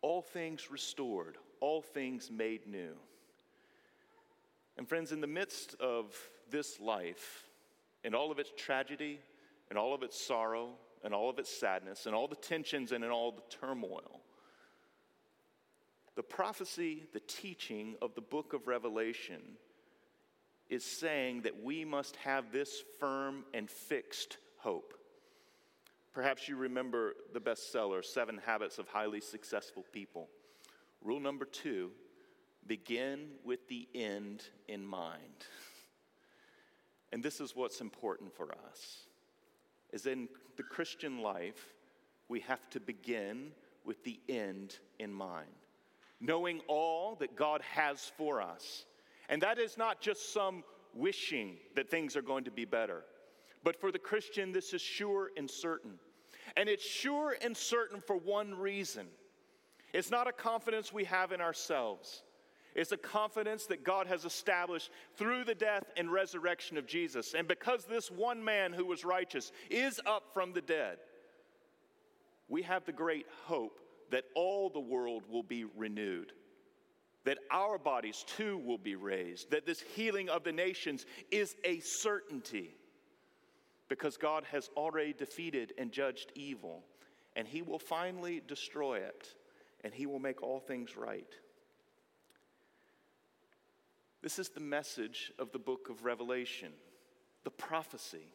All 0.01 0.23
things 0.23 0.71
restored, 0.71 1.39
all 1.61 1.83
things 1.83 2.31
made 2.31 2.67
new. 2.67 2.95
And, 4.77 4.89
friends, 4.89 5.11
in 5.11 5.21
the 5.21 5.27
midst 5.27 5.75
of 5.81 6.17
this 6.51 6.79
life, 6.79 7.49
and 8.05 8.15
all 8.15 8.31
of 8.31 8.39
its 8.39 8.53
tragedy, 8.57 9.19
and 9.71 9.79
all 9.79 9.93
of 9.93 10.03
its 10.05 10.19
sorrow, 10.19 10.71
and 11.03 11.13
all 11.13 11.29
of 11.29 11.39
its 11.39 11.51
sadness, 11.51 12.07
and 12.07 12.15
all 12.15 12.29
the 12.29 12.37
tensions 12.37 12.93
and 12.93 13.03
in 13.03 13.11
all 13.11 13.33
the 13.33 13.57
turmoil, 13.61 14.21
the 16.15 16.23
prophecy, 16.23 17.07
the 17.13 17.21
teaching 17.21 17.97
of 18.03 18.15
the 18.15 18.21
book 18.21 18.53
of 18.53 18.67
Revelation 18.67 19.41
is 20.69 20.85
saying 20.85 21.43
that 21.43 21.63
we 21.63 21.85
must 21.85 22.17
have 22.17 22.53
this 22.53 22.83
firm 22.99 23.45
and 23.55 23.71
fixed 23.71 24.39
hope. 24.59 24.95
Perhaps 26.13 26.49
you 26.49 26.57
remember 26.57 27.15
the 27.33 27.41
bestseller, 27.41 28.05
Seven 28.05 28.41
Habits 28.45 28.79
of 28.79 28.89
Highly 28.89 29.21
Successful 29.21 29.85
People. 29.93 30.29
Rule 31.03 31.21
number 31.21 31.45
two 31.45 31.91
begin 32.67 33.29
with 33.45 33.67
the 33.69 33.89
end 33.95 34.45
in 34.67 34.85
mind. 34.85 35.47
And 37.13 37.23
this 37.23 37.41
is 37.41 37.57
what's 37.57 37.81
important 37.81 38.35
for 38.35 38.53
us. 38.69 39.07
Is 39.93 40.07
in 40.07 40.29
the 40.57 40.63
Christian 40.63 41.23
life, 41.23 41.73
we 42.29 42.41
have 42.41 42.69
to 42.71 42.81
begin 42.81 43.53
with 43.85 44.05
the 44.05 44.21
end 44.29 44.77
in 44.99 45.13
mind. 45.13 45.49
Knowing 46.21 46.61
all 46.67 47.15
that 47.17 47.37
God 47.37 47.63
has 47.63 48.11
for 48.19 48.43
us 48.43 48.85
and 49.29 49.43
that 49.43 49.59
is 49.59 49.77
not 49.77 50.01
just 50.01 50.33
some 50.33 50.65
wishing 50.95 51.57
that 51.77 51.91
things 51.91 52.17
are 52.17 52.23
going 52.23 52.45
to 52.45 52.51
be 52.51 52.65
better, 52.65 53.05
but 53.63 53.81
for 53.81 53.93
the 53.93 53.99
Christian, 53.99 54.53
this 54.53 54.73
is 54.73 54.81
sure 54.81 55.31
and 55.37 55.51
certain. 55.51 55.99
And 56.57 56.69
it's 56.69 56.85
sure 56.85 57.37
and 57.43 57.57
certain 57.57 58.01
for 58.01 58.17
one 58.17 58.55
reason 58.55 59.07
it's 59.93 60.11
not 60.11 60.29
a 60.29 60.33
confidence 60.33 60.93
we 60.93 61.05
have 61.05 61.33
in 61.33 61.41
ourselves. 61.41 62.23
It's 62.75 62.93
a 62.93 62.97
confidence 62.99 63.67
that 63.67 63.85
God 63.85 64.07
has 64.07 64.25
established 64.25 64.91
through 65.17 65.45
the 65.45 65.55
death 65.55 65.85
and 65.97 66.13
resurrection 66.13 66.77
of 66.77 66.87
Jesus. 66.87 67.35
And 67.35 67.49
because 67.49 67.85
this 67.85 68.11
one 68.11 68.45
man 68.45 68.73
who 68.73 68.85
was 68.85 69.05
righteous 69.05 69.51
is 69.71 70.01
up 70.07 70.25
from 70.35 70.53
the 70.53 70.61
dead, 70.61 70.99
we 72.49 72.63
have 72.63 72.85
the 72.85 72.93
great 72.93 73.27
hope 73.47 73.81
that 74.11 74.25
all 74.35 74.71
the 74.71 74.79
world 74.79 75.25
will 75.29 75.43
be 75.43 75.65
renewed 75.65 76.33
that 77.29 77.41
our 77.51 77.77
bodies 77.77 78.25
too 78.27 78.57
will 78.57 78.79
be 78.79 78.95
raised, 78.95 79.51
that 79.51 79.67
this 79.67 79.83
healing 79.95 80.31
of 80.31 80.45
the 80.45 80.51
nations 80.51 81.05
is 81.31 81.55
a 81.63 81.79
certainty 81.81 82.75
because 83.91 84.17
God 84.17 84.45
has 84.51 84.71
already 84.79 85.13
defeated 85.13 85.75
and 85.77 85.93
judged 85.93 86.33
evil, 86.35 86.87
and 87.37 87.47
He 87.47 87.61
will 87.61 87.79
finally 87.79 88.41
destroy 88.49 89.01
it, 89.01 89.35
and 89.85 89.93
He 89.93 90.07
will 90.07 90.19
make 90.19 90.43
all 90.43 90.59
things 90.59 90.97
right. 90.97 91.31
This 94.23 94.39
is 94.39 94.49
the 94.49 94.61
message 94.61 95.31
of 95.39 95.53
the 95.53 95.59
book 95.59 95.91
of 95.91 96.07
Revelation, 96.07 96.73
the 97.45 97.51
prophecy. 97.51 98.33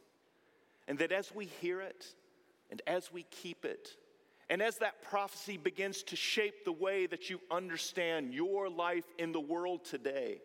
And 0.87 0.99
that 0.99 1.11
as 1.11 1.33
we 1.33 1.45
hear 1.45 1.81
it 1.81 2.05
and 2.69 2.79
as 2.85 3.11
we 3.11 3.23
keep 3.23 3.65
it, 3.65 3.89
and 4.49 4.61
as 4.61 4.77
that 4.77 5.01
prophecy 5.01 5.57
begins 5.57 6.03
to 6.03 6.15
shape 6.15 6.65
the 6.65 6.71
way 6.71 7.05
that 7.05 7.29
you 7.29 7.39
understand 7.49 8.33
your 8.33 8.69
life 8.69 9.05
in 9.17 9.31
the 9.31 9.39
world 9.39 9.85
today, 9.85 10.41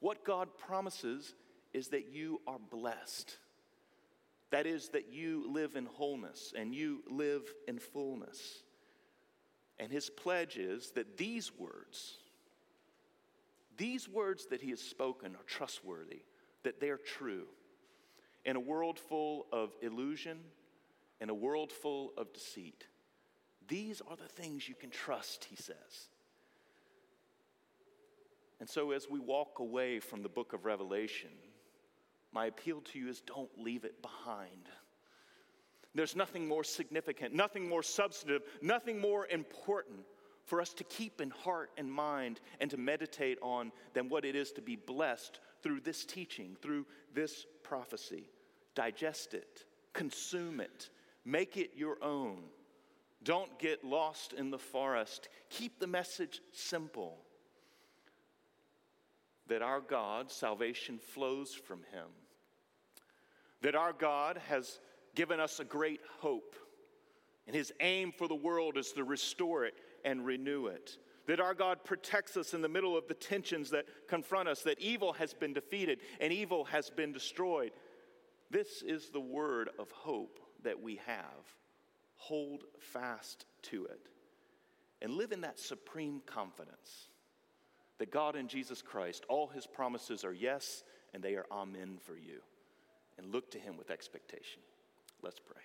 what 0.00 0.24
God 0.24 0.48
promises 0.58 1.34
is 1.72 1.88
that 1.88 2.12
you 2.12 2.40
are 2.46 2.58
blessed. 2.70 3.36
That 4.50 4.66
is, 4.66 4.90
that 4.90 5.12
you 5.12 5.52
live 5.52 5.74
in 5.74 5.86
wholeness 5.86 6.52
and 6.56 6.74
you 6.74 7.02
live 7.10 7.42
in 7.66 7.78
fullness. 7.78 8.62
And 9.80 9.90
his 9.90 10.08
pledge 10.08 10.56
is 10.56 10.92
that 10.92 11.16
these 11.16 11.50
words, 11.58 12.18
these 13.76 14.08
words 14.08 14.46
that 14.46 14.62
he 14.62 14.70
has 14.70 14.80
spoken 14.80 15.34
are 15.34 15.42
trustworthy, 15.46 16.22
that 16.62 16.80
they're 16.80 16.98
true. 16.98 17.46
In 18.44 18.54
a 18.54 18.60
world 18.60 18.98
full 18.98 19.46
of 19.52 19.72
illusion, 19.82 20.38
in 21.20 21.30
a 21.30 21.34
world 21.34 21.72
full 21.72 22.12
of 22.16 22.32
deceit, 22.32 22.86
these 23.68 24.00
are 24.08 24.16
the 24.16 24.28
things 24.28 24.68
you 24.68 24.74
can 24.74 24.90
trust, 24.90 25.44
he 25.44 25.56
says. 25.56 26.08
And 28.60 28.68
so, 28.68 28.92
as 28.92 29.08
we 29.08 29.18
walk 29.18 29.58
away 29.58 30.00
from 30.00 30.22
the 30.22 30.28
book 30.28 30.52
of 30.52 30.64
Revelation, 30.64 31.30
my 32.32 32.46
appeal 32.46 32.80
to 32.80 32.98
you 32.98 33.08
is 33.08 33.20
don't 33.20 33.50
leave 33.58 33.84
it 33.84 34.00
behind. 34.02 34.68
There's 35.94 36.16
nothing 36.16 36.48
more 36.48 36.64
significant, 36.64 37.34
nothing 37.34 37.68
more 37.68 37.82
substantive, 37.82 38.42
nothing 38.60 39.00
more 39.00 39.26
important 39.28 40.00
for 40.44 40.60
us 40.60 40.74
to 40.74 40.84
keep 40.84 41.20
in 41.20 41.30
heart 41.30 41.70
and 41.78 41.90
mind 41.90 42.40
and 42.60 42.70
to 42.70 42.76
meditate 42.76 43.38
on 43.40 43.72
than 43.94 44.08
what 44.08 44.24
it 44.24 44.34
is 44.34 44.50
to 44.52 44.62
be 44.62 44.76
blessed 44.76 45.40
through 45.62 45.80
this 45.80 46.04
teaching, 46.04 46.56
through 46.60 46.84
this 47.14 47.46
prophecy. 47.62 48.28
Digest 48.74 49.34
it, 49.34 49.64
consume 49.92 50.60
it, 50.60 50.90
make 51.24 51.56
it 51.56 51.70
your 51.76 51.96
own. 52.02 52.42
Don't 53.24 53.58
get 53.58 53.82
lost 53.82 54.34
in 54.34 54.50
the 54.50 54.58
forest. 54.58 55.28
Keep 55.48 55.80
the 55.80 55.86
message 55.86 56.40
simple 56.52 57.18
that 59.46 59.62
our 59.62 59.80
God, 59.80 60.30
salvation 60.30 60.98
flows 60.98 61.54
from 61.54 61.78
Him. 61.92 62.06
That 63.62 63.74
our 63.74 63.92
God 63.92 64.40
has 64.48 64.78
given 65.14 65.40
us 65.40 65.58
a 65.58 65.64
great 65.64 66.00
hope, 66.20 66.54
and 67.46 67.56
His 67.56 67.72
aim 67.80 68.12
for 68.16 68.28
the 68.28 68.34
world 68.34 68.76
is 68.76 68.92
to 68.92 69.04
restore 69.04 69.64
it 69.64 69.74
and 70.04 70.24
renew 70.24 70.66
it. 70.66 70.98
That 71.26 71.40
our 71.40 71.54
God 71.54 71.82
protects 71.84 72.36
us 72.36 72.52
in 72.52 72.60
the 72.60 72.68
middle 72.68 72.96
of 72.96 73.08
the 73.08 73.14
tensions 73.14 73.70
that 73.70 73.86
confront 74.08 74.48
us, 74.48 74.62
that 74.62 74.78
evil 74.78 75.14
has 75.14 75.32
been 75.32 75.54
defeated 75.54 76.00
and 76.20 76.30
evil 76.30 76.64
has 76.64 76.90
been 76.90 77.12
destroyed. 77.12 77.72
This 78.50 78.82
is 78.82 79.08
the 79.08 79.20
word 79.20 79.70
of 79.78 79.90
hope 79.90 80.38
that 80.62 80.82
we 80.82 81.00
have 81.06 81.54
hold 82.16 82.64
fast 82.78 83.46
to 83.62 83.86
it, 83.86 84.08
and 85.02 85.14
live 85.14 85.32
in 85.32 85.42
that 85.42 85.58
supreme 85.58 86.22
confidence 86.26 87.08
that 87.98 88.10
God 88.10 88.36
in 88.36 88.48
Jesus 88.48 88.82
Christ, 88.82 89.24
all 89.28 89.46
his 89.48 89.66
promises 89.66 90.24
are 90.24 90.32
yes 90.32 90.82
and 91.12 91.22
they 91.22 91.36
are 91.36 91.46
amen 91.50 91.98
for 92.04 92.16
you. 92.16 92.40
And 93.16 93.32
look 93.32 93.52
to 93.52 93.58
him 93.58 93.76
with 93.76 93.90
expectation. 93.90 94.60
Let's 95.22 95.38
pray. 95.38 95.62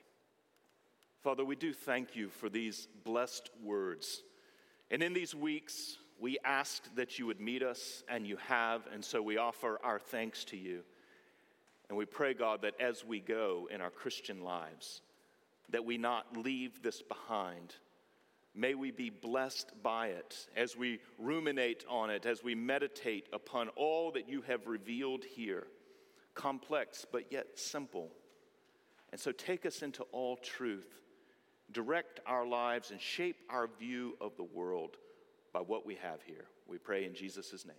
Father, 1.24 1.44
we 1.44 1.56
do 1.56 1.74
thank 1.74 2.16
you 2.16 2.30
for 2.30 2.48
these 2.48 2.88
blessed 3.04 3.50
words. 3.64 4.22
And 4.92 5.02
in 5.02 5.14
these 5.14 5.34
weeks, 5.34 5.98
we 6.20 6.38
asked 6.46 6.96
that 6.96 7.18
you 7.18 7.26
would 7.26 7.42
meet 7.42 7.64
us, 7.64 8.04
and 8.08 8.28
you 8.28 8.38
have, 8.48 8.84
and 8.94 9.04
so 9.04 9.22
we 9.22 9.38
offer 9.38 9.80
our 9.84 10.00
thanks 10.00 10.46
to 10.46 10.58
you. 10.58 10.82
And 11.90 11.98
we 11.98 12.06
pray, 12.06 12.34
God, 12.34 12.62
that 12.62 12.80
as 12.80 13.04
we 13.04 13.20
go 13.20 13.68
in 13.74 13.82
our 13.82 13.90
Christian 13.90 14.44
lives, 14.44 15.02
that 15.72 15.86
we 15.86 15.98
not 15.98 16.38
leave 16.38 16.82
this 16.82 17.02
behind. 17.02 17.76
May 18.56 18.74
we 18.74 18.92
be 18.92 19.10
blessed 19.10 19.72
by 19.84 20.08
it 20.08 20.48
as 20.56 20.76
we 20.76 21.00
ruminate 21.18 21.86
on 21.88 22.10
it, 22.10 22.26
as 22.26 22.44
we 22.44 22.56
meditate 22.56 23.28
upon 23.32 23.70
all 23.70 24.12
that 24.12 24.28
you 24.28 24.42
have 24.42 24.68
revealed 24.68 25.24
here, 25.24 25.68
complex 26.34 27.06
but 27.10 27.32
yet 27.32 27.60
simple. 27.60 28.10
And 29.12 29.20
so 29.20 29.32
take 29.32 29.66
us 29.66 29.82
into 29.82 30.04
all 30.12 30.38
truth, 30.38 31.02
direct 31.72 32.20
our 32.26 32.46
lives, 32.46 32.92
and 32.92 33.00
shape 33.00 33.38
our 33.50 33.68
view 33.80 34.18
of 34.20 34.36
the 34.38 34.44
world 34.44 34.98
by 35.54 35.60
what 35.60 35.86
we 35.86 35.96
have 35.96 36.22
here. 36.24 36.46
We 36.68 36.78
pray 36.78 37.06
in 37.06 37.14
Jesus' 37.14 37.66
name. 37.66 37.76